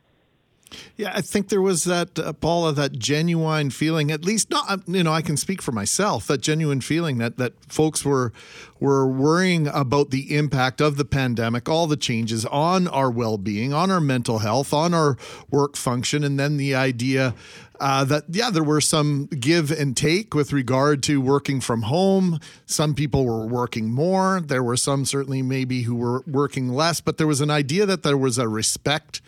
[0.96, 4.10] Yeah, I think there was that, uh, Paula, that genuine feeling.
[4.10, 6.26] At least, not uh, you know, I can speak for myself.
[6.26, 8.32] That genuine feeling that that folks were
[8.80, 13.72] were worrying about the impact of the pandemic, all the changes on our well being,
[13.72, 15.16] on our mental health, on our
[15.50, 17.34] work function, and then the idea
[17.78, 22.40] uh, that yeah, there were some give and take with regard to working from home.
[22.64, 24.40] Some people were working more.
[24.44, 28.02] There were some certainly maybe who were working less, but there was an idea that
[28.02, 29.20] there was a respect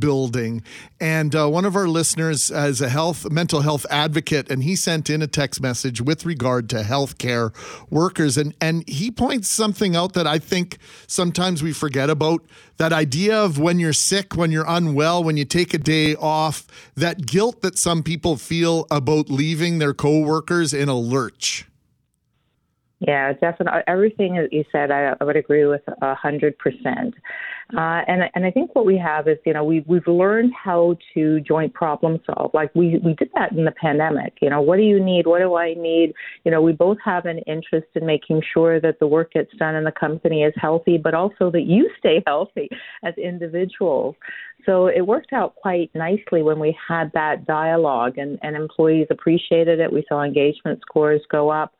[0.00, 0.62] building.
[1.00, 5.10] And uh, one of our listeners is a health mental health advocate, and he sent
[5.10, 7.54] in a text message with regard to healthcare
[7.90, 12.42] workers, and and he points something out that I think sometimes we forget about
[12.78, 16.66] that idea of when you're sick, when you're unwell, when you take a day off,
[16.94, 21.66] that guilt that some people feel about leaving their coworkers in a lurch.
[23.00, 23.82] Yeah, definitely.
[23.86, 27.14] Everything that you said, I, I would agree with a hundred percent.
[27.74, 30.96] Uh, and and I think what we have is, you know, we we've learned how
[31.14, 32.52] to joint problem solve.
[32.54, 34.34] Like we we did that in the pandemic.
[34.40, 35.26] You know, what do you need?
[35.26, 36.12] What do I need?
[36.44, 39.74] You know, we both have an interest in making sure that the work gets done
[39.74, 42.68] and the company is healthy, but also that you stay healthy
[43.02, 44.14] as individuals.
[44.64, 49.80] So it worked out quite nicely when we had that dialogue, and and employees appreciated
[49.80, 49.92] it.
[49.92, 51.72] We saw engagement scores go up.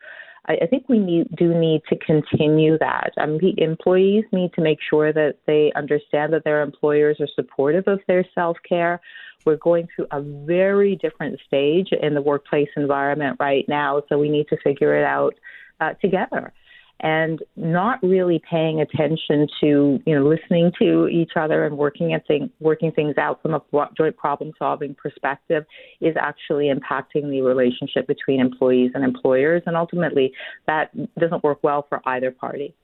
[0.47, 3.13] I, I think we need, do need to continue that.
[3.19, 8.01] Um, employees need to make sure that they understand that their employers are supportive of
[8.09, 9.01] their self care.
[9.45, 14.29] We're going through a very different stage in the workplace environment right now, so we
[14.29, 15.35] need to figure it out
[15.81, 16.53] uh, together
[17.01, 22.27] and not really paying attention to you know listening to each other and working at
[22.27, 23.63] thing, working things out from a
[23.97, 25.65] joint problem solving perspective
[26.01, 30.33] is actually impacting the relationship between employees and employers and ultimately
[30.67, 32.75] that doesn't work well for either party.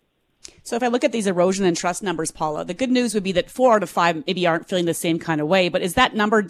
[0.64, 3.22] So if I look at these erosion and trust numbers, Paula, the good news would
[3.22, 5.68] be that four out of five maybe aren't feeling the same kind of way.
[5.68, 6.46] But is that number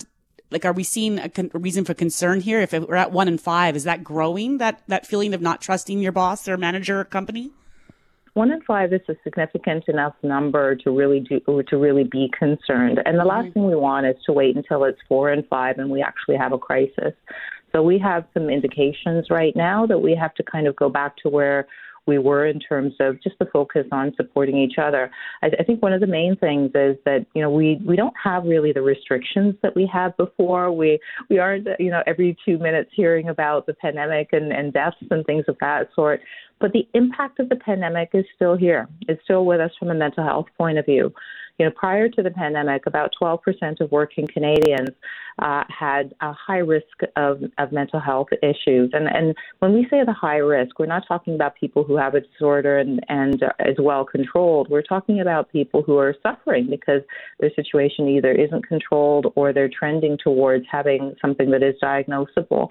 [0.53, 2.61] like are we seeing a, con- a, reason for concern here?
[2.61, 5.99] If we're at one in five is that growing that that feeling of not trusting
[5.99, 7.51] your boss or manager or company?
[8.35, 13.01] One in five is a significant enough number to really do to really be concerned.
[13.05, 13.53] And the last mm-hmm.
[13.53, 16.53] thing we want is to wait until it's four and five and we actually have
[16.53, 17.13] a crisis.
[17.73, 21.17] So we have some indications right now that we have to kind of go back
[21.19, 21.67] to where
[22.07, 25.11] we were in terms of just the focus on supporting each other.
[25.43, 28.15] I, I think one of the main things is that you know we we don't
[28.23, 30.73] have really the restrictions that we had before.
[30.73, 30.99] We
[31.31, 35.25] we aren't you know every two minutes hearing about the pandemic and, and deaths and
[35.27, 36.21] things of that sort.
[36.61, 38.89] But the impact of the pandemic is still here.
[39.09, 41.13] It's still with us from a mental health point of view.
[41.63, 43.39] You know, prior to the pandemic, about 12%
[43.81, 44.89] of working Canadians
[45.39, 48.91] uh, had a high risk of, of mental health issues.
[48.93, 52.17] And, and when we say the high risk, we're not talking about people who have
[52.17, 54.71] a disorder and, and uh, is well controlled.
[54.71, 57.03] We're talking about people who are suffering because
[57.39, 62.71] their situation either isn't controlled or they're trending towards having something that is diagnosable.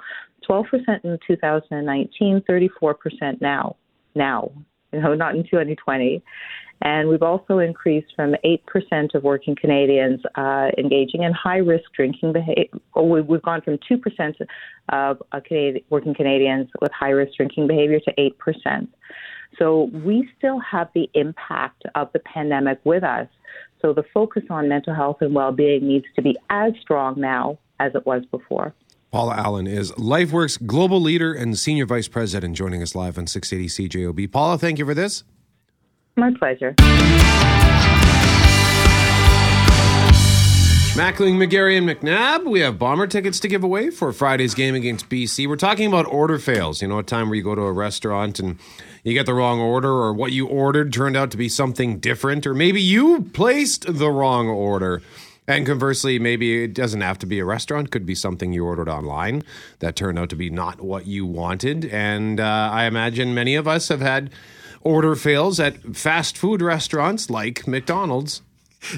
[0.50, 0.66] 12%
[1.06, 3.78] in 2019, 34% now.
[4.16, 4.52] Now,
[4.92, 6.22] you know, not in 2020.
[6.84, 12.34] And we've also increased from 8% of working Canadians uh, engaging in high risk drinking
[12.34, 12.66] behavior.
[12.96, 14.36] We've gone from 2%
[14.90, 18.32] of uh, Canadian, working Canadians with high risk drinking behavior to
[18.68, 18.88] 8%.
[19.60, 23.28] So we still have the impact of the pandemic with us.
[23.82, 27.60] So the focus on mental health and well being needs to be as strong now
[27.80, 28.74] as it was before.
[29.12, 33.90] Paula Allen is LifeWorks global leader and senior vice president, joining us live on 680
[33.90, 34.32] CJOB.
[34.32, 35.26] Paula, thank you for this.
[36.16, 36.74] My pleasure.
[40.96, 45.10] Mackling, Megarry, and McNabb, we have bomber tickets to give away for Friday's game against
[45.10, 45.46] BC.
[45.46, 46.82] We're talking about order fails.
[46.82, 48.60] You know, a time where you go to a restaurant and
[49.04, 52.48] you get the wrong order, or what you ordered turned out to be something different,
[52.48, 55.02] or maybe you placed the wrong order.
[55.52, 58.88] And conversely, maybe it doesn't have to be a restaurant, could be something you ordered
[58.88, 59.44] online
[59.80, 61.84] that turned out to be not what you wanted.
[61.86, 64.30] And uh, I imagine many of us have had
[64.80, 68.42] order fails at fast food restaurants like McDonald's.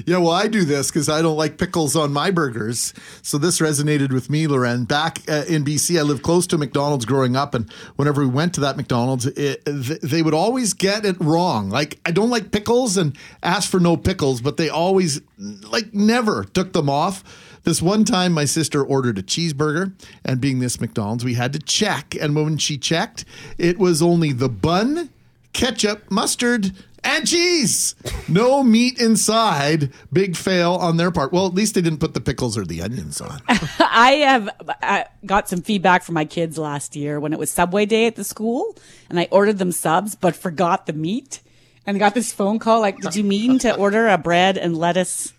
[0.06, 2.94] Yeah, well, I do this because I don't like pickles on my burgers.
[3.22, 4.84] So this resonated with me, Lauren.
[4.84, 8.54] Back uh, in BC, I lived close to McDonald's growing up, and whenever we went
[8.54, 11.68] to that McDonald's, it, they would always get it wrong.
[11.68, 16.44] Like I don't like pickles and ask for no pickles, but they always like never
[16.44, 17.22] took them off.
[17.64, 19.92] This one time, my sister ordered a cheeseburger,
[20.24, 22.14] and being this McDonald's, we had to check.
[22.20, 23.24] And when she checked,
[23.58, 25.10] it was only the bun
[25.54, 26.72] ketchup, mustard,
[27.04, 27.94] and cheese.
[28.28, 29.92] No meat inside.
[30.12, 31.32] Big fail on their part.
[31.32, 33.40] Well, at least they didn't put the pickles or the onions on.
[33.48, 34.48] I have
[34.82, 38.16] uh, got some feedback from my kids last year when it was Subway Day at
[38.16, 38.76] the school,
[39.08, 41.40] and I ordered them subs but forgot the meat,
[41.86, 45.32] and got this phone call like, "Did you mean to order a bread and lettuce?"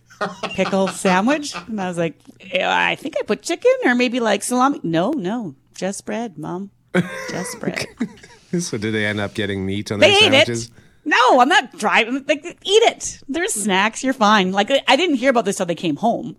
[0.53, 2.17] Pickle sandwich, and I was like,
[2.53, 4.79] I think I put chicken or maybe like salami.
[4.81, 6.71] No, no, just bread, mom,
[7.29, 7.85] just bread.
[8.59, 10.65] So did they end up getting meat on They their ate sandwiches?
[10.67, 10.71] it.
[11.05, 12.25] No, I'm not driving.
[12.27, 13.19] Like, eat it.
[13.29, 14.03] There's snacks.
[14.03, 14.51] You're fine.
[14.51, 16.35] Like, I didn't hear about this till they came home.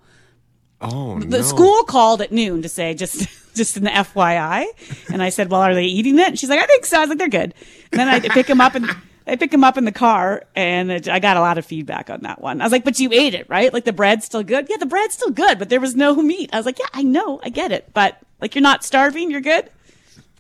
[0.81, 1.43] Oh The no.
[1.43, 4.67] school called at noon to say just just an FYI,
[5.11, 7.01] and I said, "Well, are they eating it?" And she's like, "I think so." I
[7.01, 7.55] was like, "They're good."
[7.93, 8.91] And then I pick them up and
[9.27, 12.11] I pick them up in the car, and it, I got a lot of feedback
[12.11, 12.61] on that one.
[12.61, 13.73] I was like, "But you ate it, right?
[13.73, 16.51] Like the bread's still good." Yeah, the bread's still good, but there was no meat.
[16.53, 19.41] I was like, "Yeah, I know, I get it, but like you're not starving, you're
[19.41, 19.71] good.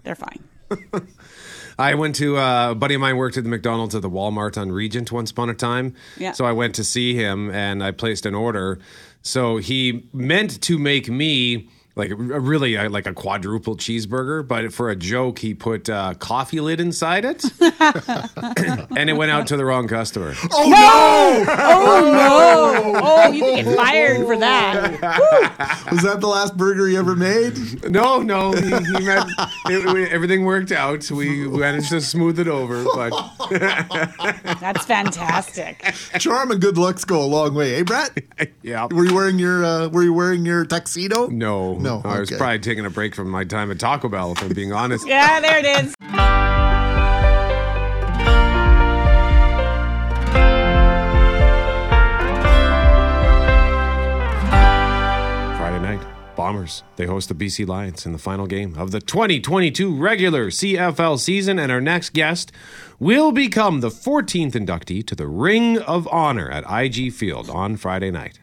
[0.02, 0.44] They're fine."
[1.78, 4.56] I went to uh, a buddy of mine worked at the McDonald's at the Walmart
[4.56, 5.94] on Regent once upon a time.
[6.16, 6.32] Yeah.
[6.32, 8.78] So I went to see him and I placed an order.
[9.22, 14.90] So he meant to make me like really uh, like a quadruple cheeseburger, but for
[14.90, 17.42] a joke he put uh, coffee lid inside it,
[18.96, 20.34] and it went out to the wrong customer.
[20.52, 21.44] Oh no!
[21.58, 22.46] Oh no!
[23.16, 25.00] Oh, you can get fired for that.
[25.90, 27.90] Was that the last burger you ever made?
[27.90, 29.30] No, no, he, he meant
[29.66, 31.10] it, we- everything worked out.
[31.10, 33.10] We managed to smooth it over, but
[34.60, 35.82] That's fantastic.
[36.18, 38.18] Charm and good looks go a long way, eh, Brett?
[38.62, 38.86] yeah.
[38.90, 41.28] Were you wearing your uh, Were you wearing your tuxedo?
[41.28, 42.38] No, No, I was okay.
[42.38, 45.06] probably taking a break from my time at Taco Bell, if I'm being honest.
[45.16, 45.94] Yeah, there it is.
[55.58, 56.82] Friday night, Bombers.
[56.96, 61.58] They host the BC Lions in the final game of the 2022 regular CFL season,
[61.58, 62.52] and our next guest
[62.98, 68.10] will become the 14th inductee to the Ring of Honor at IG Field on Friday
[68.10, 68.40] night.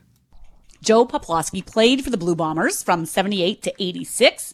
[0.83, 4.53] Joe Poplawski played for the Blue Bombers from 78 to 86.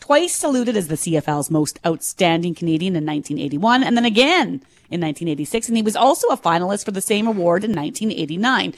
[0.00, 5.68] Twice saluted as the CFL's most outstanding Canadian in 1981 and then again in 1986.
[5.68, 8.72] And he was also a finalist for the same award in 1989.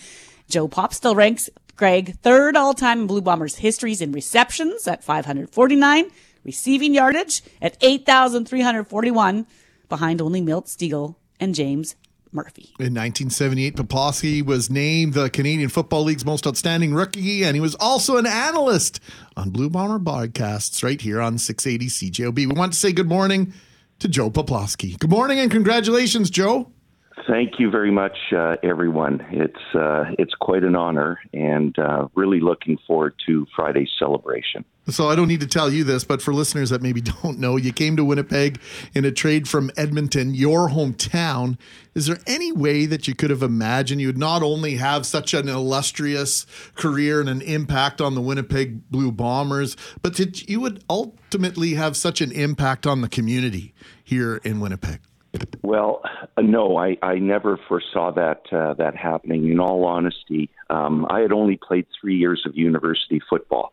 [0.48, 5.04] Joe Pop still ranks Greg third all time in Blue Bombers histories in receptions at
[5.04, 6.10] 549,
[6.42, 9.46] receiving yardage at 8,341,
[9.88, 11.94] behind only Milt Stegall and James
[12.32, 12.72] Murphy.
[12.78, 17.74] In 1978, Poplawski was named the Canadian Football League's most outstanding rookie, and he was
[17.76, 19.00] also an analyst
[19.36, 22.36] on Blue Bomber broadcasts right here on 680 CJOB.
[22.36, 23.52] We want to say good morning
[23.98, 24.98] to Joe Poplawski.
[24.98, 26.70] Good morning and congratulations, Joe.
[27.26, 29.24] Thank you very much, uh, everyone.
[29.30, 34.64] It's uh, it's quite an honor, and uh, really looking forward to Friday's celebration.
[34.88, 37.56] So I don't need to tell you this, but for listeners that maybe don't know,
[37.56, 38.60] you came to Winnipeg
[38.94, 41.58] in a trade from Edmonton, your hometown.
[41.94, 45.34] Is there any way that you could have imagined you would not only have such
[45.34, 50.84] an illustrious career and an impact on the Winnipeg Blue Bombers, but that you would
[50.88, 55.00] ultimately have such an impact on the community here in Winnipeg?
[55.62, 56.02] Well,
[56.36, 59.50] uh, no, I, I never foresaw that uh, that happening.
[59.50, 63.72] In all honesty, um, I had only played three years of university football,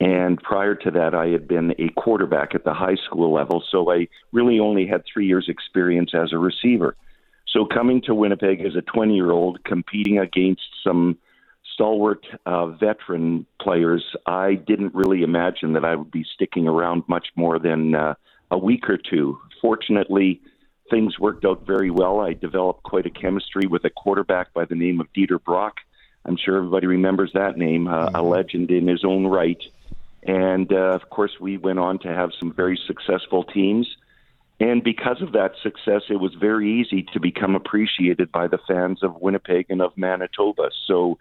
[0.00, 3.62] and prior to that, I had been a quarterback at the high school level.
[3.70, 6.96] So I really only had three years' experience as a receiver.
[7.48, 11.18] So coming to Winnipeg as a 20 year old, competing against some
[11.74, 17.28] stalwart uh, veteran players, I didn't really imagine that I would be sticking around much
[17.36, 18.14] more than uh,
[18.50, 19.38] a week or two.
[19.60, 20.40] Fortunately,
[20.90, 22.20] things worked out very well.
[22.20, 25.76] I developed quite a chemistry with a quarterback by the name of Dieter Brock.
[26.24, 29.60] I'm sure everybody remembers that name, uh, a legend in his own right.
[30.22, 33.88] And uh, of course, we went on to have some very successful teams.
[34.60, 39.02] And because of that success, it was very easy to become appreciated by the fans
[39.02, 40.70] of Winnipeg and of Manitoba.
[40.86, 41.18] So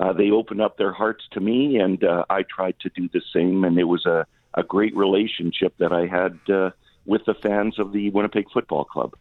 [0.00, 3.22] uh, they opened up their hearts to me, and uh, I tried to do the
[3.32, 3.64] same.
[3.64, 6.70] And it was a, a great relationship that I had uh,
[7.06, 9.14] with the fans of the Winnipeg Football Club.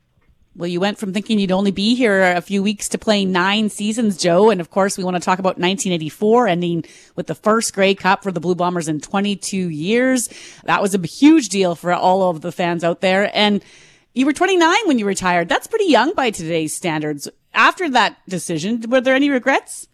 [0.55, 3.69] Well, you went from thinking you'd only be here a few weeks to playing nine
[3.69, 4.49] seasons, Joe.
[4.49, 8.23] And of course, we want to talk about 1984 ending with the first Grey Cup
[8.23, 10.27] for the Blue Bombers in 22 years.
[10.65, 13.31] That was a huge deal for all of the fans out there.
[13.33, 13.63] And
[14.13, 15.47] you were 29 when you retired.
[15.47, 17.29] That's pretty young by today's standards.
[17.53, 19.87] After that decision, were there any regrets?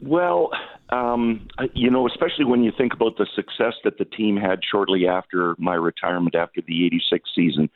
[0.00, 0.50] Well,
[0.94, 5.08] um, you know, especially when you think about the success that the team had shortly
[5.08, 7.68] after my retirement after the 86 season,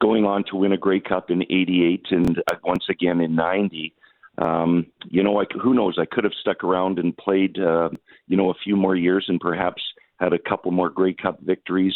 [0.00, 3.92] going on to win a Grey Cup in 88 and uh, once again in 90.
[4.38, 5.98] Um, you know, I, who knows?
[5.98, 7.90] I could have stuck around and played, uh,
[8.28, 9.82] you know, a few more years and perhaps
[10.20, 11.94] had a couple more Grey Cup victories.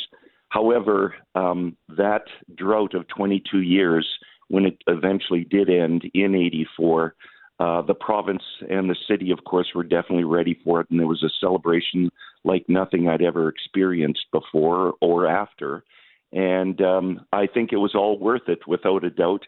[0.48, 2.24] However, um, that
[2.56, 4.06] drought of 22 years
[4.48, 7.14] when it eventually did end in '84,
[7.60, 11.06] uh, the province and the city, of course, were definitely ready for it, and there
[11.06, 12.10] was a celebration
[12.44, 15.84] like nothing I'd ever experienced before or after.
[16.32, 19.44] And um, I think it was all worth it, without a doubt.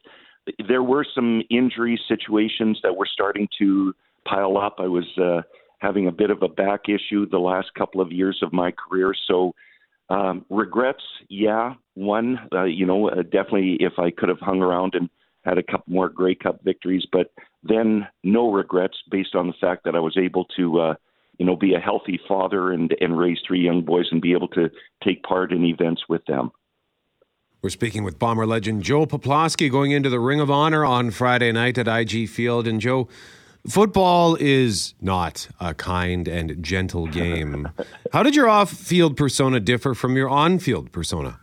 [0.69, 3.93] There were some injury situations that were starting to
[4.25, 4.77] pile up.
[4.79, 5.43] I was uh,
[5.79, 9.13] having a bit of a back issue the last couple of years of my career,
[9.27, 9.53] so
[10.09, 11.75] um, regrets, yeah.
[11.95, 15.09] One, uh, you know, uh, definitely if I could have hung around and
[15.47, 17.33] had a couple more Grey Cup victories, but
[17.63, 20.95] then no regrets based on the fact that I was able to, uh,
[21.39, 24.49] you know, be a healthy father and and raise three young boys and be able
[24.49, 24.71] to
[25.05, 26.51] take part in events with them.
[27.63, 31.51] We're speaking with Bomber legend Joe Poplawski going into the Ring of Honor on Friday
[31.53, 32.69] night at IG Field.
[32.69, 33.09] And Joe,
[33.69, 37.69] football is not a kind and gentle game.
[38.13, 41.41] How did your off field persona differ from your on field persona?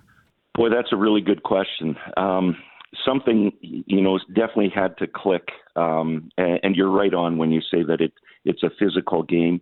[0.55, 1.97] Boy, that's a really good question.
[2.15, 2.55] Um,
[3.05, 7.61] something you know definitely had to click, um, and, and, you're right on when you
[7.61, 8.13] say that it
[8.45, 9.61] it's a physical game.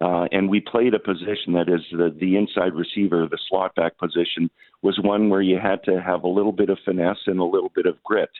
[0.00, 3.98] Uh, and we played a position that is the, the inside receiver, the slot back
[3.98, 4.48] position,
[4.80, 7.72] was one where you had to have a little bit of finesse and a little
[7.74, 8.30] bit of grit.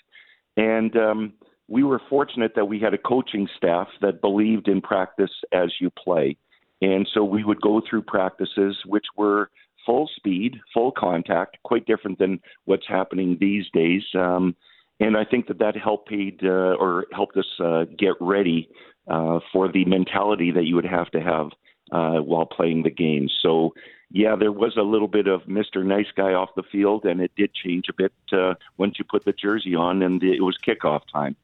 [0.57, 1.33] And um,
[1.67, 5.91] we were fortunate that we had a coaching staff that believed in practice as you
[5.91, 6.37] play.
[6.81, 9.51] And so we would go through practices which were
[9.89, 14.03] full speed, full contact, quite different than what's happening these days.
[14.15, 14.55] Um,
[15.01, 18.69] and I think that that helped paid uh, or helped us uh, get ready
[19.09, 21.47] uh, for the mentality that you would have to have
[21.91, 23.29] uh, while playing the game.
[23.41, 23.73] So,
[24.11, 25.83] yeah, there was a little bit of Mr.
[25.85, 29.25] Nice Guy off the field, and it did change a bit uh, once you put
[29.25, 31.35] the jersey on and it was kickoff time.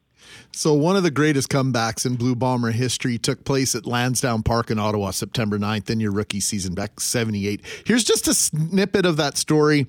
[0.53, 4.70] So, one of the greatest comebacks in Blue Bomber history took place at Lansdowne Park
[4.70, 7.61] in Ottawa, September 9th, in your rookie season back 78.
[7.85, 9.87] Here's just a snippet of that story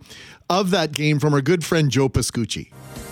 [0.50, 2.72] of that game from our good friend Joe Pascucci.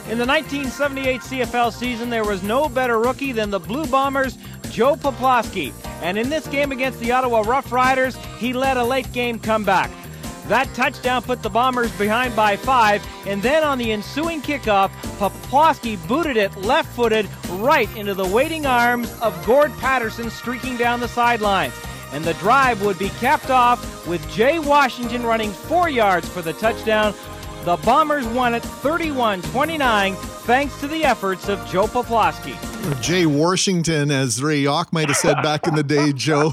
[0.10, 4.38] In the 1978 CFL season, there was no better rookie than the Blue Bombers'
[4.70, 5.74] Joe Poplawski.
[6.02, 9.90] And in this game against the Ottawa Rough Riders, he led a late game comeback.
[10.54, 15.98] That touchdown put the Bombers behind by five, and then on the ensuing kickoff, Poplawski
[16.08, 21.08] booted it left footed right into the waiting arms of Gord Patterson streaking down the
[21.08, 21.74] sidelines.
[22.12, 26.54] And the drive would be capped off with Jay Washington running four yards for the
[26.54, 27.16] touchdown.
[27.64, 32.58] The Bombers won it 31 29 thanks to the efforts of Joe Poplawski.
[33.02, 36.52] Jay Washington, as Ray Jauch might have said back in the day, Joe.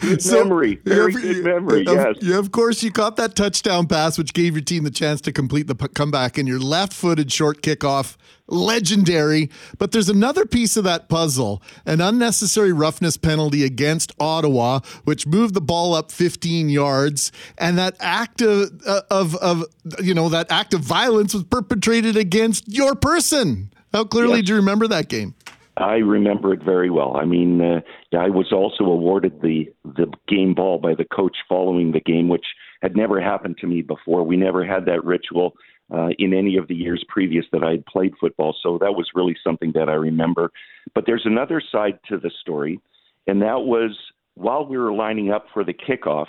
[0.00, 0.80] good so, memory.
[0.84, 2.16] Very have, good memory, yes.
[2.20, 5.32] You, of course, you caught that touchdown pass, which gave your team the chance to
[5.32, 8.16] complete the p- comeback, and your left footed short kickoff
[8.48, 9.50] legendary.
[9.78, 15.54] But there's another piece of that puzzle an unnecessary roughness penalty against Ottawa, which moved
[15.54, 17.32] the ball up 15 yards.
[17.58, 19.64] And that act of, uh, of, of
[20.02, 23.70] you know, that act of violence was perpetrated against your person.
[23.92, 24.46] How clearly yes.
[24.46, 25.34] do you remember that game?
[25.78, 27.16] I remember it very well.
[27.16, 27.80] I mean, uh,
[28.18, 32.46] I was also awarded the the game ball by the coach following the game, which
[32.80, 34.22] had never happened to me before.
[34.22, 35.52] We never had that ritual
[35.94, 38.54] uh, in any of the years previous that I had played football.
[38.62, 40.50] So that was really something that I remember.
[40.94, 42.80] But there's another side to the story,
[43.26, 43.96] and that was
[44.34, 46.26] while we were lining up for the kickoff,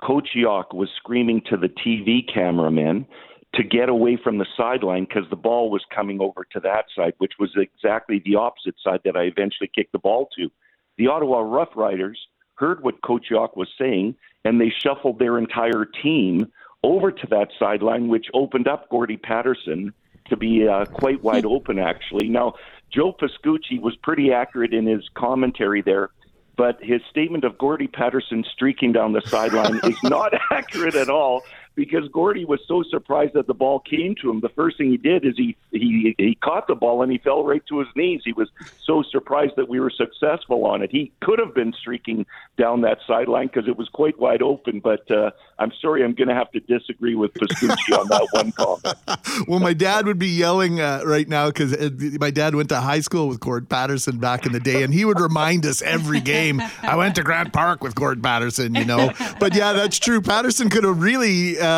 [0.00, 3.06] Coach Jauch was screaming to the TV cameramen
[3.54, 7.14] to get away from the sideline because the ball was coming over to that side,
[7.18, 10.50] which was exactly the opposite side that I eventually kicked the ball to.
[10.96, 12.18] The Ottawa Rough Riders
[12.54, 16.52] heard what Coach Jauch was saying, and they shuffled their entire team
[16.82, 19.92] over to that sideline, which opened up Gordy Patterson
[20.28, 22.28] to be uh, quite wide open, actually.
[22.28, 22.54] Now,
[22.92, 26.10] Joe Pascucci was pretty accurate in his commentary there,
[26.56, 31.42] but his statement of Gordy Patterson streaking down the sideline is not accurate at all
[31.80, 34.40] because Gordy was so surprised that the ball came to him.
[34.40, 37.42] The first thing he did is he he he caught the ball and he fell
[37.42, 38.20] right to his knees.
[38.22, 38.50] He was
[38.84, 40.90] so surprised that we were successful on it.
[40.90, 42.26] He could have been streaking
[42.58, 44.80] down that sideline because it was quite wide open.
[44.80, 48.52] But uh, I'm sorry, I'm going to have to disagree with Pascucci on that one
[48.52, 49.48] comment.
[49.48, 51.88] well, my dad would be yelling uh, right now because uh,
[52.20, 55.06] my dad went to high school with Gord Patterson back in the day, and he
[55.06, 56.60] would remind us every game.
[56.82, 59.12] I went to Grant Park with Gord Patterson, you know.
[59.38, 60.20] But yeah, that's true.
[60.20, 61.69] Patterson could have really uh,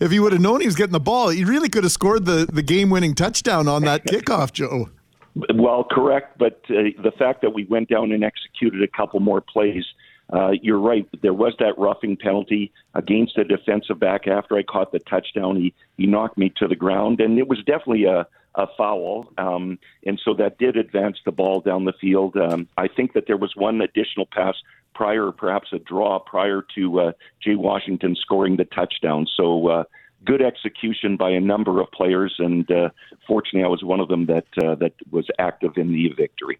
[0.00, 2.24] if he would have known he was getting the ball, he really could have scored
[2.24, 4.88] the, the game winning touchdown on that kickoff, Joe.
[5.54, 6.38] Well, correct.
[6.38, 9.84] But uh, the fact that we went down and executed a couple more plays,
[10.32, 11.06] uh, you're right.
[11.22, 15.56] There was that roughing penalty against the defensive back after I caught the touchdown.
[15.56, 18.26] He, he knocked me to the ground, and it was definitely a,
[18.56, 19.32] a foul.
[19.38, 22.36] Um, and so that did advance the ball down the field.
[22.36, 24.54] Um, I think that there was one additional pass
[24.94, 29.26] prior, perhaps a draw prior to uh, Jay Washington scoring the touchdown.
[29.36, 29.84] So uh,
[30.24, 32.88] good execution by a number of players, and uh,
[33.26, 36.58] fortunately, I was one of them that uh, that was active in the victory.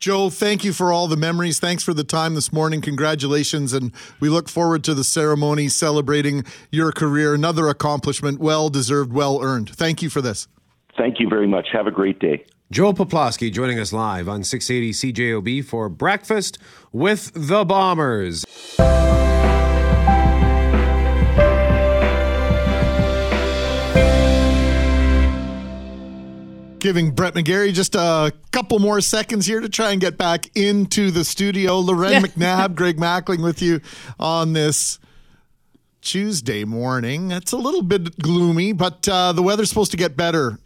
[0.00, 1.58] Joe, thank you for all the memories.
[1.58, 2.80] Thanks for the time this morning.
[2.80, 3.74] Congratulations.
[3.74, 7.34] And we look forward to the ceremony celebrating your career.
[7.34, 9.68] Another accomplishment, well deserved, well earned.
[9.68, 10.48] Thank you for this.
[11.00, 11.68] Thank you very much.
[11.72, 12.44] Have a great day.
[12.70, 16.58] Joel Poplawski joining us live on 680 CJOB for Breakfast
[16.92, 18.44] with the Bombers.
[26.80, 31.10] Giving Brett Megarry just a couple more seconds here to try and get back into
[31.10, 31.78] the studio.
[31.78, 33.80] Lauren McNabb, Greg Mackling with you
[34.18, 34.98] on this
[36.02, 37.30] Tuesday morning.
[37.30, 40.58] It's a little bit gloomy, but uh, the weather's supposed to get better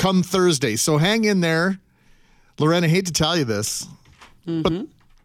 [0.00, 0.76] come Thursday.
[0.76, 1.78] So hang in there.
[2.58, 3.86] Lauren, I hate to tell you this,
[4.46, 4.72] but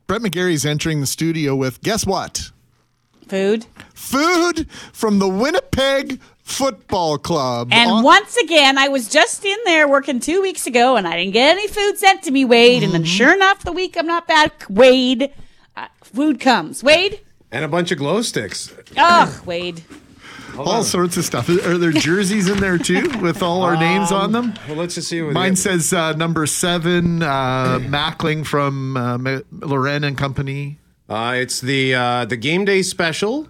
[0.08, 2.52] Brett Megarry's entering the studio with guess what?
[3.28, 3.66] Food.
[3.94, 7.70] Food from the Winnipeg Football Club.
[7.72, 11.18] And On- once again, I was just in there working two weeks ago, and I
[11.18, 12.84] didn't get any food sent to me, Wade.
[12.84, 13.08] And then, Mm-hmm.
[13.18, 15.32] sure enough, the week I'm not bad, Wade,
[15.76, 16.84] uh, food comes.
[16.84, 17.20] Wade,
[17.52, 18.72] And a bunch of glow sticks.
[18.96, 19.84] ugh, Wade.
[20.58, 21.50] All sorts of stuff.
[21.50, 24.54] Are there jerseys in there too with all our names on them?
[24.68, 29.40] Well, let's just see what Mine says uh, number seven, uh, Mackling from uh, Ma-
[29.52, 30.80] Lauren and Company.
[31.10, 33.48] Uh, it's the uh, the game day special,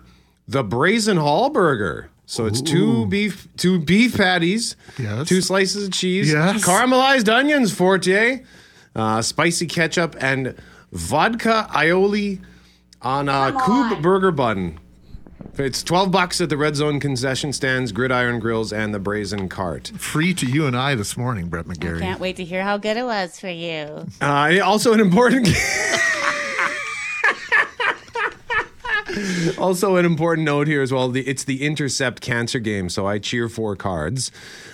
[0.48, 2.10] the Brazen Hall Burger.
[2.28, 5.28] So it's two beef two beef patties, Yes.
[5.28, 6.66] two slices of cheese, Yes.
[6.66, 8.44] caramelized onions, forte,
[8.96, 10.56] uh, spicy ketchup, and
[10.92, 12.42] vodka aioli
[13.04, 14.80] on a cube burger bun.
[15.58, 19.92] It's twelve bucks at the Red Zone concession stands, Gridiron Grills, and the Brazen Cart.
[19.98, 21.98] Free to you and I this morning, Brett Megarry.
[21.98, 24.06] I Can't wait to hear how good it was for you.
[24.22, 25.48] Uh, also, an important.
[29.58, 31.10] also, an important note here as well.
[31.10, 34.32] The, it's the Intercept Cancer Game, so I cheer for cards.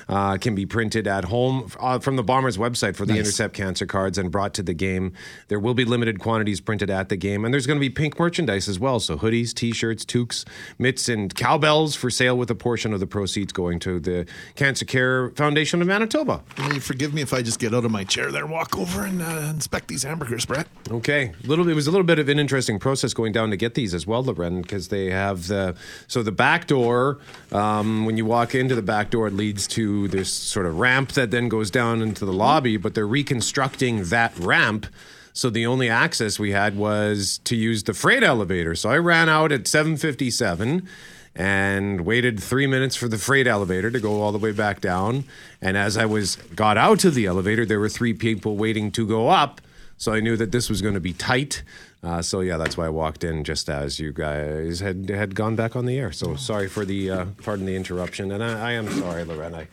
[0.09, 3.85] Uh, can be printed at home uh, from the Bombers website for the Intercept Cancer
[3.85, 5.13] cards and brought to the game.
[5.47, 8.19] There will be limited quantities printed at the game, and there's going to be pink
[8.19, 8.99] merchandise as well.
[8.99, 10.43] So hoodies, T-shirts, toques,
[10.77, 14.83] mitts, and cowbells for sale, with a portion of the proceeds going to the Cancer
[14.83, 16.43] Care Foundation of Manitoba.
[16.57, 19.05] Will you forgive me if I just get out of my chair there, walk over
[19.05, 20.67] and uh, inspect these hamburgers, Brett?
[20.89, 23.75] Okay, little it was a little bit of an interesting process going down to get
[23.75, 25.75] these as well, Because they have the
[26.07, 27.19] so the back door.
[27.51, 31.13] Um, when you walk into the back door, it leads to this sort of ramp
[31.13, 32.77] that then goes down into the lobby.
[32.77, 34.87] But they're reconstructing that ramp.
[35.33, 38.75] So the only access we had was to use the freight elevator.
[38.75, 40.87] So I ran out at 757
[41.35, 45.23] and waited three minutes for the freight elevator to go all the way back down.
[45.61, 49.07] And as I was got out of the elevator, there were three people waiting to
[49.07, 49.61] go up.
[49.97, 51.63] So I knew that this was going to be tight.
[52.03, 55.55] Uh, so yeah, that's why I walked in just as you guys had had gone
[55.55, 56.11] back on the air.
[56.11, 59.53] So sorry for the uh, pardon the interruption, and I, I am sorry, Lauren.
[59.53, 59.67] I,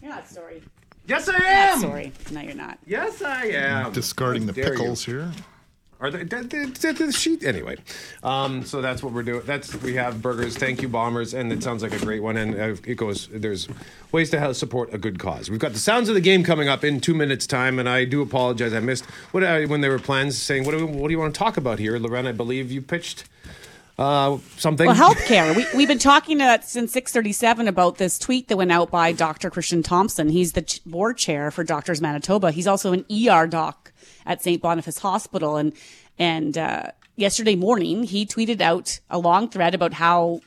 [0.00, 0.62] You're not sorry.
[1.08, 1.40] yes, I am.
[1.40, 1.44] Not
[1.74, 1.80] am.
[1.80, 2.12] sorry.
[2.30, 2.78] No, you're not.
[2.86, 3.92] Yes, I am.
[3.92, 4.78] Discarding the How dare you.
[4.78, 5.32] pickles here.
[6.00, 7.76] Are the, the, sheet anyway?
[8.22, 9.42] Um, so that's what we're doing.
[9.44, 10.56] That's we have burgers.
[10.56, 12.36] Thank you, bombers, and it sounds like a great one.
[12.36, 13.28] And uh, it goes.
[13.32, 13.68] There's
[14.12, 15.50] ways to support a good cause.
[15.50, 18.04] We've got the sounds of the game coming up in two minutes' time, and I
[18.04, 18.72] do apologize.
[18.74, 21.18] I missed what I, when there were plans saying what do we, what do you
[21.18, 22.28] want to talk about here, Lauren?
[22.28, 23.24] I believe you pitched
[23.98, 24.86] uh, something.
[24.86, 25.56] Well, healthcare.
[25.56, 29.50] we, we've been talking uh, since 637 about this tweet that went out by Dr.
[29.50, 30.28] Kristjan Thompson.
[30.28, 32.52] He's the ch- board chair for Doctors Manitoba.
[32.52, 33.87] He's also an ER doc
[34.28, 34.62] at St.
[34.62, 35.56] Boniface Hospital.
[35.56, 35.72] And,
[36.18, 40.40] and, uh, yesterday morning, he tweeted out a long thread about how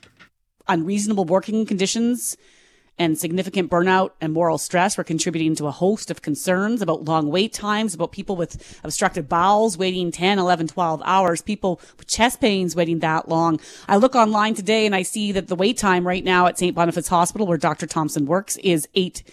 [0.67, 2.37] unreasonable working conditions
[2.97, 7.29] and significant burnout and moral stress were contributing to a host of concerns about long
[7.29, 12.39] wait times, about people with obstructed bowels waiting 10, 11, 12 hours, people with chest
[12.39, 13.59] pains waiting that long.
[13.87, 16.75] I look online today and I see that the wait time right now at St.
[16.75, 17.87] Boniface Hospital, where Dr.
[17.87, 19.23] Thompson works, is eight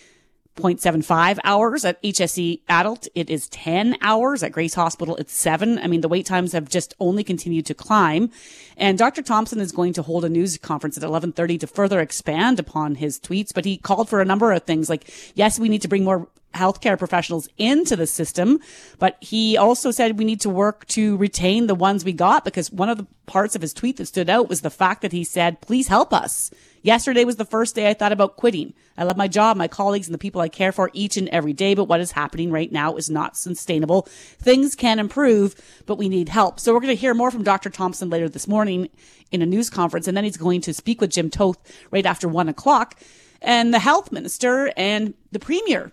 [0.59, 3.07] 0.75 hours at HSC adult.
[3.15, 5.17] It is 10 hours at Grace Hospital.
[5.17, 5.79] It's seven.
[5.79, 8.31] I mean, the wait times have just only continued to climb.
[8.77, 9.23] And Dr.
[9.23, 13.21] Thompson is going to hold a news conference at 1130 to further expand upon his
[13.21, 16.05] tweets, but he called for a number of things like, yes, we need to bring
[16.05, 18.59] more healthcare professionals into the system,
[18.99, 22.73] but he also said we need to work to retain the ones we got because
[22.73, 25.25] one of the parts of his tweet that stood out was the fact that he
[25.25, 26.51] said, please help us.
[26.83, 28.75] Yesterday was the first day I thought about quitting.
[28.97, 31.53] I love my job, my colleagues, and the people I care for each and every
[31.53, 34.03] day, but what is happening right now is not sustainable.
[34.41, 35.55] Things can improve,
[35.87, 36.61] but we need help.
[36.61, 37.71] So we're going to hear more from Dr.
[37.71, 38.89] Thompson later this morning
[39.31, 41.59] in a news conference, and then he's going to speak with Jim Toth
[41.91, 43.01] right after one o'clock.
[43.41, 45.93] And the health minister and the premier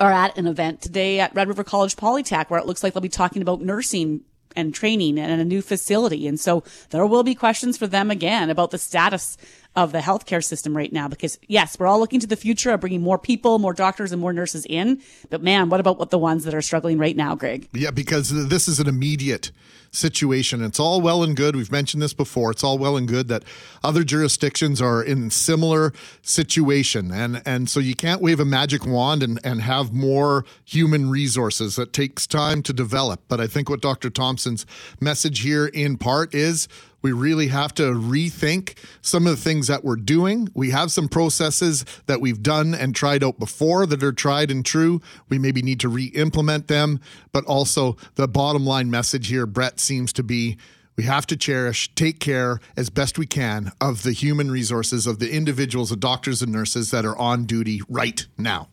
[0.00, 3.00] are at an event today at Red River College Polytech where it looks like they'll
[3.00, 4.22] be talking about nursing
[4.56, 6.26] and training and a new facility.
[6.26, 9.36] And so there will be questions for them again about the status
[9.76, 12.80] of the healthcare system right now because yes, we're all looking to the future of
[12.80, 15.00] bringing more people, more doctors and more nurses in.
[15.30, 17.68] But man, what about what the ones that are struggling right now, Greg?
[17.72, 19.52] Yeah, because this is an immediate
[19.90, 20.62] situation.
[20.62, 21.56] It's all well and good.
[21.56, 22.50] We've mentioned this before.
[22.50, 23.44] It's all well and good that
[23.82, 25.92] other jurisdictions are in similar
[26.22, 27.10] situation.
[27.12, 31.76] And and so you can't wave a magic wand and, and have more human resources.
[31.76, 33.20] That takes time to develop.
[33.28, 34.10] But I think what Dr.
[34.10, 34.66] Thompson's
[35.00, 36.68] message here in part is
[37.02, 40.48] we really have to rethink some of the things that we're doing.
[40.54, 44.64] We have some processes that we've done and tried out before that are tried and
[44.64, 45.00] true.
[45.28, 47.00] We maybe need to re implement them.
[47.32, 50.58] But also, the bottom line message here, Brett, seems to be
[50.96, 55.20] we have to cherish, take care as best we can of the human resources of
[55.20, 58.68] the individuals, the doctors and nurses that are on duty right now.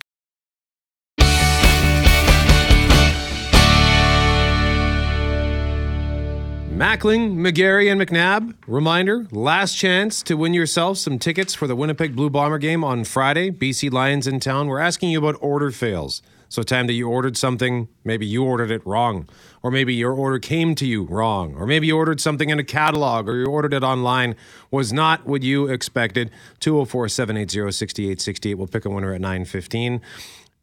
[6.75, 8.53] Mackling, Megarry, and McNabb.
[8.67, 13.05] Reminder last chance to win yourself some tickets for the Winnipeg Blue Bomber game on
[13.05, 13.49] Friday.
[13.49, 14.67] BC Lions in town.
[14.67, 16.21] We're asking you about order fails.
[16.49, 19.29] So, time that you ordered something, maybe you ordered it wrong,
[19.63, 22.63] or maybe your order came to you wrong, or maybe you ordered something in a
[22.63, 24.35] catalog or you ordered it online,
[24.69, 26.29] was not what you expected.
[26.59, 28.53] 204 780 6868.
[28.55, 30.01] We'll pick a winner at 915.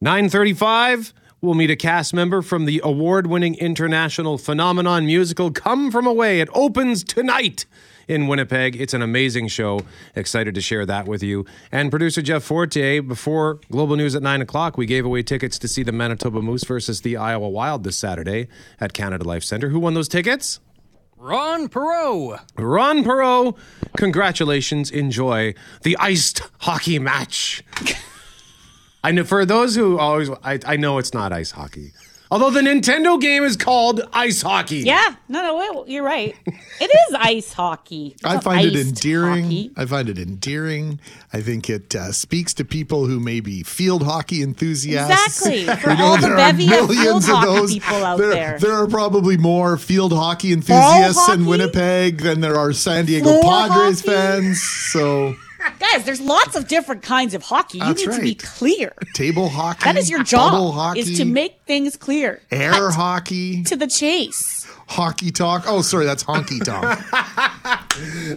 [0.02, 1.14] 935.
[1.45, 6.38] We'll meet a cast member from the award winning international phenomenon musical Come From Away.
[6.38, 7.66] It opens tonight
[8.07, 8.80] in Winnipeg.
[8.80, 9.80] It's an amazing show.
[10.14, 11.45] Excited to share that with you.
[11.72, 15.66] And producer Jeff Forte, before Global News at 9 o'clock, we gave away tickets to
[15.66, 18.47] see the Manitoba Moose versus the Iowa Wild this Saturday
[18.80, 19.70] at Canada Life Center.
[19.70, 20.61] Who won those tickets?
[21.16, 22.40] Ron Perot.
[22.57, 23.57] Ron Perot.
[23.97, 24.93] Congratulations.
[24.93, 27.64] Enjoy the iced hockey match.
[29.05, 31.92] I know for those who always, I, I know it's not ice hockey.
[32.30, 34.78] Although the Nintendo game is called ice hockey.
[34.78, 36.34] Yeah, no, no, wait, you're right.
[36.46, 38.12] It is ice hockey.
[38.14, 39.44] It's I find it endearing.
[39.44, 39.70] hockey.
[39.76, 40.98] I find it endearing.
[41.34, 45.44] I think it uh, speaks to people who may be field hockey enthusiasts.
[45.46, 45.76] Exactly.
[45.82, 47.72] For We know all the there are bevy of field millions of hockey those.
[47.74, 48.59] people out there, there.
[48.61, 51.44] there are probably more field hockey enthusiasts in?
[51.44, 54.11] Winnipeg than there are San Diego Floor Padres hockey?
[54.11, 54.62] fans.
[54.62, 55.34] So
[55.78, 57.78] Guys, there's lots of different kinds of hockey.
[57.78, 58.92] You That's need to be clear.
[59.14, 59.84] table hockey.
[59.84, 60.26] That is your bubble
[60.72, 60.74] job.
[60.74, 62.40] Hockey, Is to make things clear.
[62.50, 64.66] air Cut hockey, to the chase.
[64.88, 65.64] hockey talk.
[65.66, 66.98] Oh, sorry, that's honky tonk.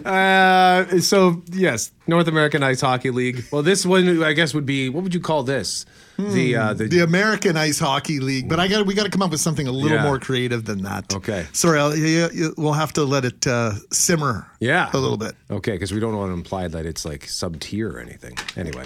[0.06, 3.44] Uh, so yes, North American Ice Hockey League.
[3.50, 5.84] Well, this one I guess would be what would you call this?
[6.18, 9.20] The uh, the, the American Ice Hockey League, but I got we got to come
[9.20, 10.02] up with something a little Yeah.
[10.02, 11.14] more creative than that.
[11.14, 11.44] Okay.
[11.52, 14.50] sorry, I'll, you, you, we'll have to let it uh, simmer.
[14.58, 14.88] Yeah.
[14.94, 15.34] a little bit.
[15.50, 18.38] Okay, because we don't want to imply that it's like sub tier or anything.
[18.56, 18.84] Anyway,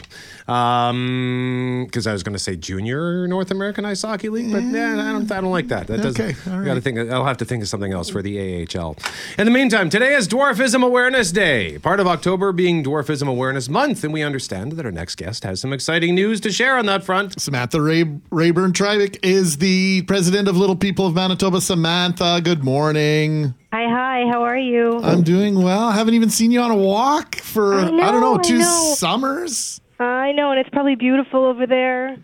[1.84, 5.12] because I was going to say junior North American Ice Hockey League, but yeah, I
[5.12, 5.86] don't, I don't like that.
[5.86, 6.20] That doesn't.
[6.20, 6.98] Okay, all got to think.
[7.10, 8.96] I'll have to think of something else for the AHL.
[9.38, 14.04] In the meantime, today is Dwarfism Awareness Day, part of October being Dwarfism Awareness Month,
[14.04, 17.02] and we understand that our next guest has some exciting news to share on that
[17.02, 17.40] front.
[17.40, 21.60] Samantha Ray, Rayburn Trivick is the president of Little People of Manitoba.
[21.60, 23.52] Samantha, good morning.
[23.72, 24.30] Hi, hi.
[24.30, 25.00] How are you?
[25.02, 25.88] I'm doing well.
[25.88, 28.42] I haven't even seen you on a walk for I I, don't know know, I
[28.42, 28.94] two know.
[28.96, 29.80] summers.
[29.98, 32.16] I know, and it's probably beautiful over there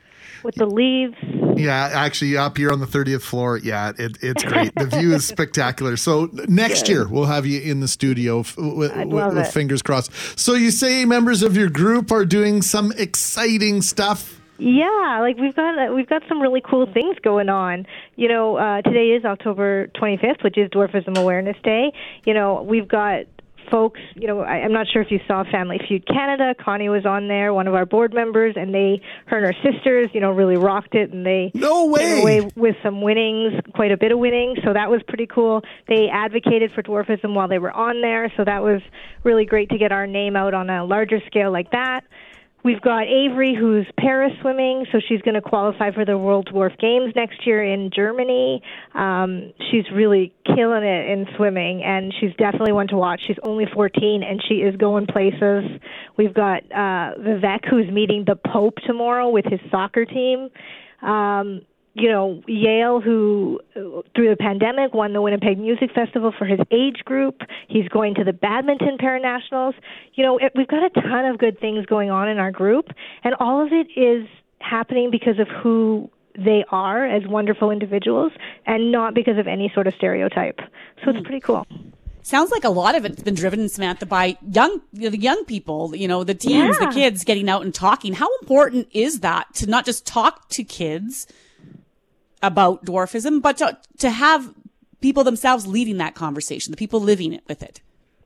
[0.47, 1.15] with the leaves.
[1.57, 4.75] Yeah, actually, up here on the 30th floor, yeah, it, it's great.
[4.75, 5.97] The view is spectacular.
[5.97, 10.13] So next year we'll have you in the studio f- with, with, with fingers crossed.
[10.39, 14.41] So you say members of your group are doing some exciting stuff.
[14.59, 17.87] Yeah, like we've got we've got some really cool things going on.
[18.15, 21.93] You know, uh, today is October 25th, which is Dwarfism Awareness Day.
[22.25, 23.27] You know, we've got
[23.71, 24.01] folks.
[24.15, 26.55] You know, I, I'm not sure if you saw Family Feud Canada.
[26.63, 30.09] Connie was on there, one of our board members, and they, her and her sisters,
[30.13, 32.21] you know, really rocked it, and they No way.
[32.21, 34.59] away with some winnings, quite a bit of winnings.
[34.65, 35.63] So that was pretty cool.
[35.89, 38.81] They advocated for dwarfism while they were on there, so that was
[39.25, 42.03] really great to get our name out on a larger scale like that.
[42.67, 46.77] We've got Avery, who's para swimming, so she's going to qualify for the World Dwarf
[46.81, 48.61] Games next year in Germany.
[48.93, 53.21] Um, she's really killing it in swimming, and she's definitely one to watch.
[53.25, 55.63] She's only 14, and she is going places.
[56.17, 60.49] We've got uh, Vivek, who's meeting the Pope tomorrow with his soccer team.
[61.03, 61.61] Um,
[61.97, 66.99] you know, Yale, who through the pandemic won the Winnipeg Music Festival for his age
[67.05, 67.41] group.
[67.69, 69.73] He's going to the badminton paranationals.
[70.15, 72.89] You know, it, we've got a ton of good things going on in our group,
[73.25, 74.29] and all of it is
[74.59, 78.31] happening because of who they are as wonderful individuals
[78.67, 80.59] and not because of any sort of stereotype.
[81.03, 81.25] So it's hmm.
[81.25, 81.67] pretty cool.
[82.21, 86.09] Sounds like a lot of it's been driven, Samantha, by young the young people, you
[86.09, 86.89] know, the teens, Yeah.
[86.89, 88.13] the kids getting out and talking.
[88.13, 91.27] How important is that to not just talk to kids
[92.43, 94.55] about dwarfism, but to, to have
[95.01, 97.81] people themselves leading that conversation, the people living it with it?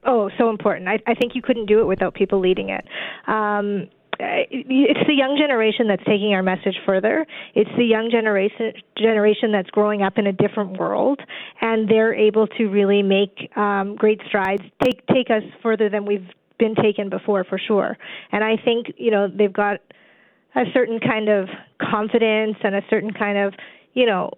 [0.05, 0.89] Oh, so important.
[0.89, 2.87] I, I think you couldn't do it without people leading it.
[3.27, 3.89] Um,
[4.23, 7.27] it's the young generation that's taking our message further.
[7.55, 11.21] It's the young generation generation that's growing up in a different world,
[11.61, 16.29] and they're able to really make um, great strides, take take us further than we've
[16.59, 17.97] been taken before, for sure.
[18.33, 19.81] And I think you know they've got
[20.55, 21.49] a certain kind of
[21.81, 23.55] confidence and a certain kind of
[23.95, 24.31] you know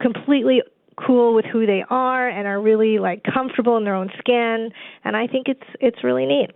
[0.00, 0.62] completely
[0.96, 4.70] cool with who they are and are really like comfortable in their own skin
[5.04, 6.50] and I think it's it's really neat.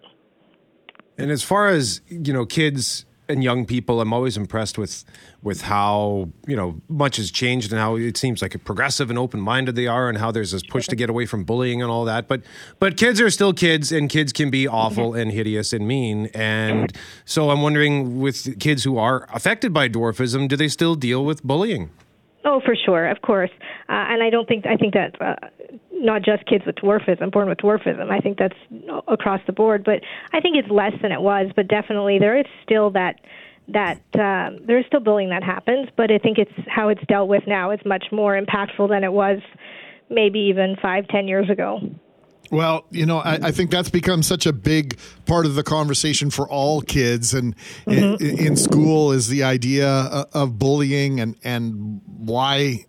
[1.19, 5.05] And as far as you know, kids and young people, I'm always impressed with
[5.43, 9.19] with how you know much has changed and how it seems like a progressive and
[9.19, 11.91] open minded they are, and how there's this push to get away from bullying and
[11.91, 12.27] all that.
[12.27, 12.43] But
[12.81, 16.27] but kids are still kids, and kids can be awful and hideous and mean.
[16.35, 16.93] And
[17.25, 21.43] so I'm wondering, with kids who are affected by dwarfism, do they still deal with
[21.45, 21.91] bullying?
[22.45, 23.51] Oh, for sure, of course.
[23.89, 25.37] Uh, and I don't think I think that uh,
[25.93, 28.11] not just kids with dwarfism, born with dwarfism.
[28.11, 28.57] I think that's
[29.09, 30.01] across the board, but
[30.33, 31.51] I think it's less than it was.
[31.57, 33.21] But definitely, there is still that
[33.69, 35.89] that um, there is still bullying that happens.
[35.97, 39.13] But I think it's how it's dealt with now is much more impactful than it
[39.13, 39.39] was
[40.11, 41.81] maybe even five, ten years ago.
[42.55, 44.97] Well, you know, I, I, think that's become such a big
[45.27, 48.25] part of the conversation for all kids, and mm-hmm.
[48.25, 52.85] in, in, school is the idea of bullying and and why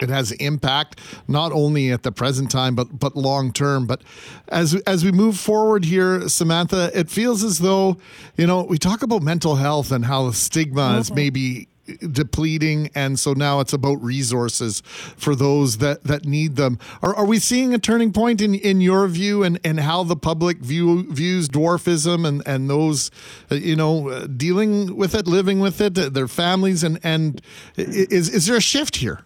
[0.00, 4.02] it has impact not only at the present time but but long term but
[4.48, 7.96] as as we move forward here Samantha it feels as though
[8.36, 10.98] you know we talk about mental health and how the stigma mm-hmm.
[10.98, 11.68] is maybe
[12.10, 14.82] depleting and so now it's about resources
[15.16, 16.78] for those that that need them.
[17.02, 20.16] Are, are we seeing a turning point in in your view and and how the
[20.16, 23.10] public view views dwarfism and and those
[23.50, 27.40] you know dealing with it living with it their families and and
[27.76, 29.24] is is there a shift here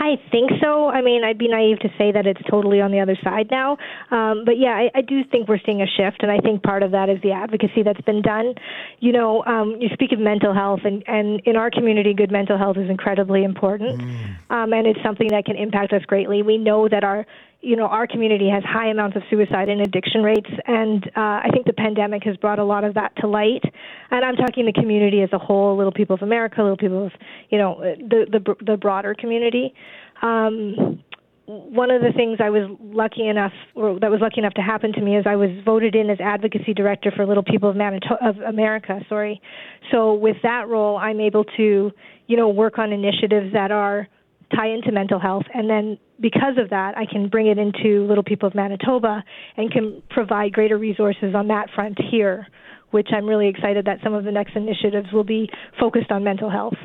[0.00, 0.88] I think so.
[0.88, 3.76] I mean, I'd be naive to say that it's totally on the other side now.
[4.10, 6.82] Um, but yeah, I, I do think we're seeing a shift, and I think part
[6.82, 8.54] of that is the advocacy that's been done.
[9.00, 12.56] You know, um, you speak of mental health, and, and in our community, good mental
[12.56, 14.36] health is incredibly important, mm.
[14.48, 16.42] um, and it's something that can impact us greatly.
[16.42, 17.26] We know that our
[17.62, 21.48] you know, our community has high amounts of suicide and addiction rates, and uh, I
[21.52, 23.62] think the pandemic has brought a lot of that to light.
[24.10, 27.12] And I'm talking the community as a whole, Little People of America, Little People of,
[27.50, 29.74] you know, the the, the broader community.
[30.22, 31.02] Um,
[31.46, 34.92] one of the things I was lucky enough, or that was lucky enough to happen
[34.92, 38.18] to me, is I was voted in as advocacy director for Little People of, Manito-
[38.22, 39.00] of America.
[39.08, 39.42] Sorry.
[39.90, 41.90] So with that role, I'm able to,
[42.26, 44.06] you know, work on initiatives that are
[44.54, 45.44] tie into mental health.
[45.54, 49.24] And then because of that, I can bring it into Little People of Manitoba
[49.56, 52.46] and can provide greater resources on that front here,
[52.90, 55.48] which I'm really excited that some of the next initiatives will be
[55.78, 56.76] focused on mental health.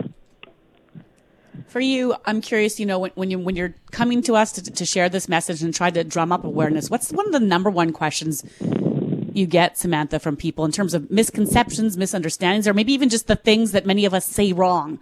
[1.68, 2.80] For you, I'm curious.
[2.80, 5.63] You know, when, when you when you're coming to us to, to share this message
[5.63, 8.43] and try to drum up awareness, what's one of the number one questions
[9.36, 13.36] you get, Samantha, from people in terms of misconceptions, misunderstandings, or maybe even just the
[13.36, 15.00] things that many of us say wrong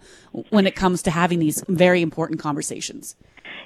[0.50, 3.16] when it comes to having these very important conversations?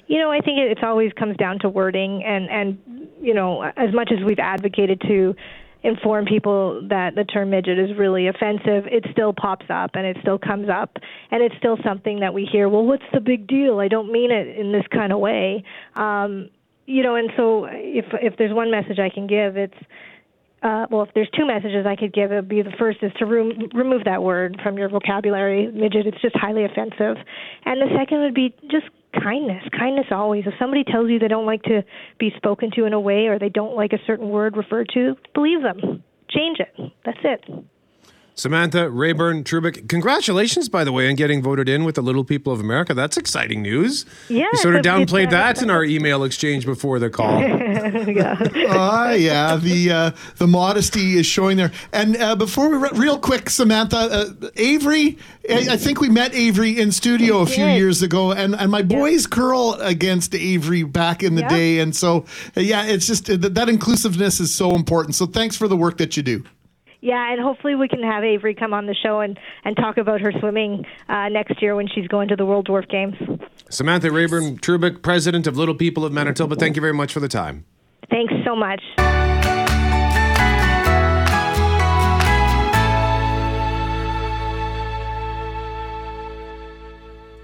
[0.07, 3.93] You know, I think it always comes down to wording, and and you know, as
[3.93, 5.35] much as we've advocated to
[5.83, 10.17] inform people that the term midget is really offensive, it still pops up and it
[10.21, 10.97] still comes up
[11.31, 13.79] and it's still something that we hear, well, what's the big deal?
[13.79, 15.63] I don't mean it in this kind of way.
[15.95, 16.49] Um,
[16.85, 19.77] you know, and so if if there's one message I can give, it's
[20.61, 23.11] uh, well, if there's two messages I could give, it would be the first is
[23.19, 26.05] to re- remove that word from your vocabulary, midget.
[26.05, 27.15] It's just highly offensive.
[27.65, 28.85] And the second would be just
[29.23, 29.63] kindness.
[29.77, 30.43] Kindness always.
[30.45, 31.83] If somebody tells you they don't like to
[32.19, 35.15] be spoken to in a way or they don't like a certain word referred to,
[35.33, 36.03] believe them.
[36.29, 36.91] Change it.
[37.05, 37.45] That's it.
[38.39, 42.53] Samantha Rayburn Trubick, congratulations, by the way, on getting voted in with the Little People
[42.53, 42.93] of America.
[42.93, 44.05] That's exciting news.
[44.29, 44.47] Yeah.
[44.53, 47.41] You sort of downplayed that in our email exchange before the call.
[47.41, 48.37] yeah.
[48.69, 49.57] Uh, yeah.
[49.57, 51.73] The uh, the modesty is showing there.
[51.91, 55.17] And uh, before we, re- real quick, Samantha, uh, Avery,
[55.49, 58.83] I, I, think we met Avery in studio a few years ago, and, and my
[58.83, 59.31] boys yep.
[59.31, 61.49] curl against Avery back in the yep.
[61.49, 61.79] day.
[61.79, 62.25] And so,
[62.55, 65.15] uh, yeah, it's just uh, that inclusiveness is so important.
[65.15, 66.45] So thanks for the work that you do.
[67.01, 70.19] Yeah, and hopefully we can have Avery come on the show and, and talk about
[70.21, 73.15] her swimming uh, next year when she's going to the World Dwarf Games.
[73.69, 77.29] Samantha Rayburn Trubick, president of Little People of Manitoba, thank you very much for the
[77.29, 77.65] time.
[78.09, 78.81] Thanks so much.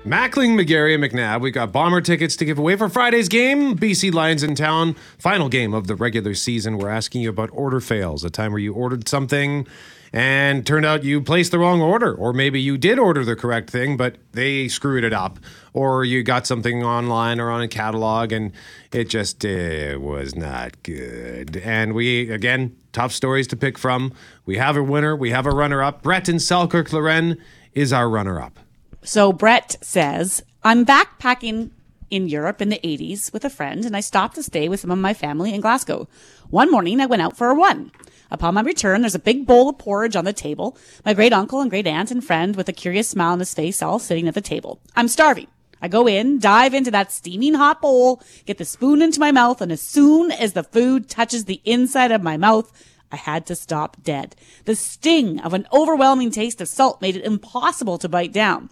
[0.06, 1.42] Mackling, Megarry, and McNabb.
[1.42, 3.76] We've got bomber tickets to give away for Friday's game.
[3.76, 4.96] BC Lions in town.
[5.18, 6.78] Final game of the regular season.
[6.78, 9.66] We're asking you about order fails, a time where you ordered something
[10.14, 13.72] and turned out you placed the wrong order, or maybe you did order the correct
[13.72, 15.40] thing, but they screwed it up,
[15.74, 18.52] or you got something online or on a catalog and
[18.92, 21.58] it just uh, was not good.
[21.58, 24.14] And we, again, tough stories to pick from.
[24.46, 26.04] We have a winner, we have a runner up.
[26.04, 27.38] Brett and Selkirk, Lauren
[27.74, 28.60] is our runner up.
[29.06, 31.70] So Brett says, I'm backpacking
[32.10, 34.90] in Europe in the 80s with a friend, and I stopped to stay with some
[34.90, 36.08] of my family in Glasgow.
[36.50, 37.92] One morning, I went out for a run.
[38.32, 40.76] Upon my return, there's a big bowl of porridge on the table.
[41.06, 43.84] My great uncle and great aunt and friend with a curious smile on his face
[43.84, 44.80] all sitting at the table.
[44.96, 45.48] I'm starving.
[45.84, 49.62] I go in, dive into that steaming hot bowl, get the spoon into my mouth,
[49.62, 52.72] and as soon as the food touches the inside of my mouth,
[53.12, 54.36] I had to stop dead.
[54.66, 58.70] The sting of an overwhelming taste of salt made it impossible to bite down.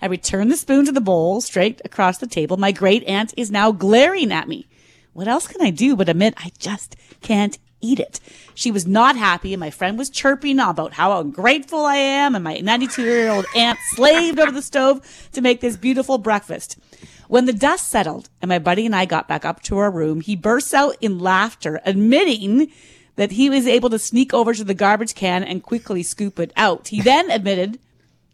[0.00, 2.56] I returned the spoon to the bowl straight across the table.
[2.56, 4.68] My great aunt is now glaring at me.
[5.12, 8.20] What else can I do but admit I just can't eat it?
[8.54, 12.44] She was not happy, and my friend was chirping about how ungrateful I am, and
[12.44, 16.78] my 92 year old aunt slaved over the stove to make this beautiful breakfast.
[17.28, 20.20] When the dust settled and my buddy and I got back up to our room,
[20.20, 22.70] he bursts out in laughter, admitting
[23.16, 26.52] that he was able to sneak over to the garbage can and quickly scoop it
[26.56, 26.88] out.
[26.88, 27.78] He then admitted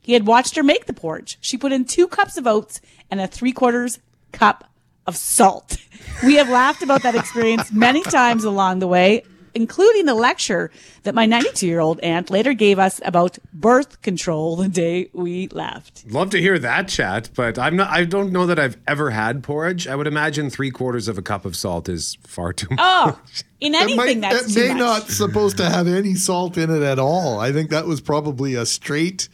[0.01, 1.39] he had watched her make the porridge.
[1.41, 3.99] She put in two cups of oats and a three quarters
[4.33, 4.70] cup
[5.07, 5.76] of salt.
[6.24, 9.24] We have laughed about that experience many times along the way,
[9.55, 10.71] including the lecture
[11.03, 15.49] that my 92 year old aunt later gave us about birth control the day we
[15.49, 16.05] left.
[16.11, 17.91] Love to hear that chat, but I'm not.
[17.91, 19.87] I don't know that I've ever had porridge.
[19.89, 22.79] I would imagine three quarters of a cup of salt is far too much.
[22.81, 23.21] Oh,
[23.61, 24.79] in It, anything might, that's it may much.
[24.79, 27.39] not supposed to have any salt in it at all.
[27.39, 29.29] I think that was probably a straight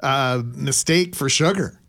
[0.00, 1.80] uh, mistake for sugar.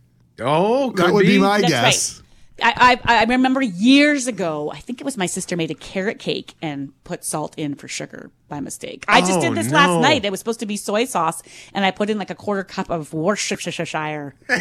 [0.41, 1.39] Oh, that would be, be.
[1.39, 2.19] my That's guess.
[2.19, 2.25] right.
[2.61, 4.71] I, I I remember years ago.
[4.71, 7.87] I think it was my sister made a carrot cake and put salt in for
[7.87, 9.05] sugar by mistake.
[9.07, 9.77] I just Oh, did this no.
[9.77, 10.25] last night.
[10.25, 11.41] It was supposed to be soy sauce,
[11.73, 14.35] and I put in like a quarter cup of Worcestershire.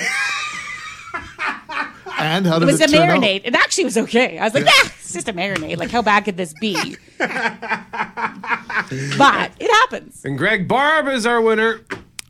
[2.21, 3.23] And how did It did was it, was a turn out?
[3.23, 3.43] marinade.
[3.45, 4.39] It actually was okay.
[4.39, 5.77] I was like, yeah, ah, it's just a marinade.
[5.77, 6.97] Like, how bad could this be?
[7.19, 7.29] but
[9.61, 10.25] it happens.
[10.25, 11.81] And Greg Barb is our winner.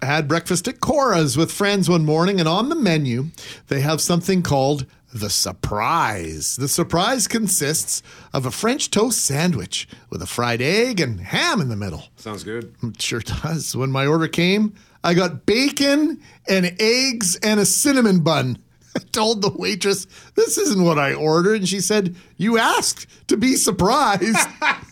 [0.02, 3.28] I had breakfast at Cora's with friends one morning, and on the menu,
[3.68, 6.56] they have something called the surprise.
[6.56, 8.02] The surprise consists
[8.32, 12.04] of a French toast sandwich with a fried egg and ham in the middle.
[12.16, 12.74] Sounds good.
[12.82, 13.74] It sure does.
[13.74, 18.58] When my order came, I got bacon and eggs and a cinnamon bun.
[18.96, 21.60] I told the waitress, This isn't what I ordered.
[21.60, 24.48] And she said, You asked to be surprised.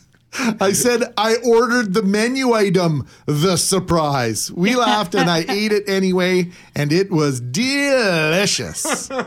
[0.61, 4.51] I said, I ordered the menu item, the surprise.
[4.53, 9.09] We laughed and I ate it anyway, and it was delicious.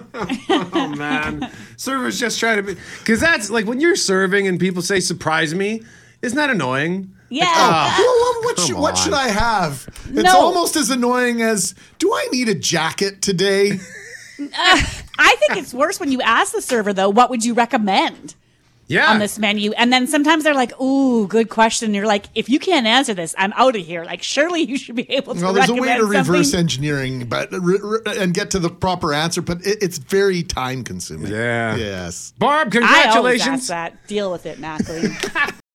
[0.72, 4.82] Oh man, servers just trying to be because that's like when you're serving and people
[4.82, 5.82] say "surprise me."
[6.22, 7.14] Isn't that annoying?
[7.30, 7.45] Yeah.
[7.47, 9.14] Ah, well, what, should, what should.
[9.14, 9.88] I have?
[10.10, 10.39] It's No.
[10.39, 13.74] almost as annoying as Do I need a jacket today?
[14.39, 18.36] I think it's worse when you ask the server, though, what would you recommend?
[18.89, 19.11] Yeah.
[19.11, 19.71] on this menu.
[19.73, 21.93] And then sometimes they're like, ooh, good question.
[21.93, 24.03] You're like, if you can't answer this, I'm out of here.
[24.03, 27.27] Like, surely you should be able to Well, there's a way to recommend reverse engineering,
[27.27, 29.41] but re- re- and get to the proper answer.
[29.43, 31.31] But it, it's very time consuming.
[31.31, 31.75] Yeah.
[31.75, 32.33] Yes.
[32.39, 33.67] Barb, I always ask congratulations.
[33.67, 34.07] that.
[34.07, 35.09] Deal with it, Natalie.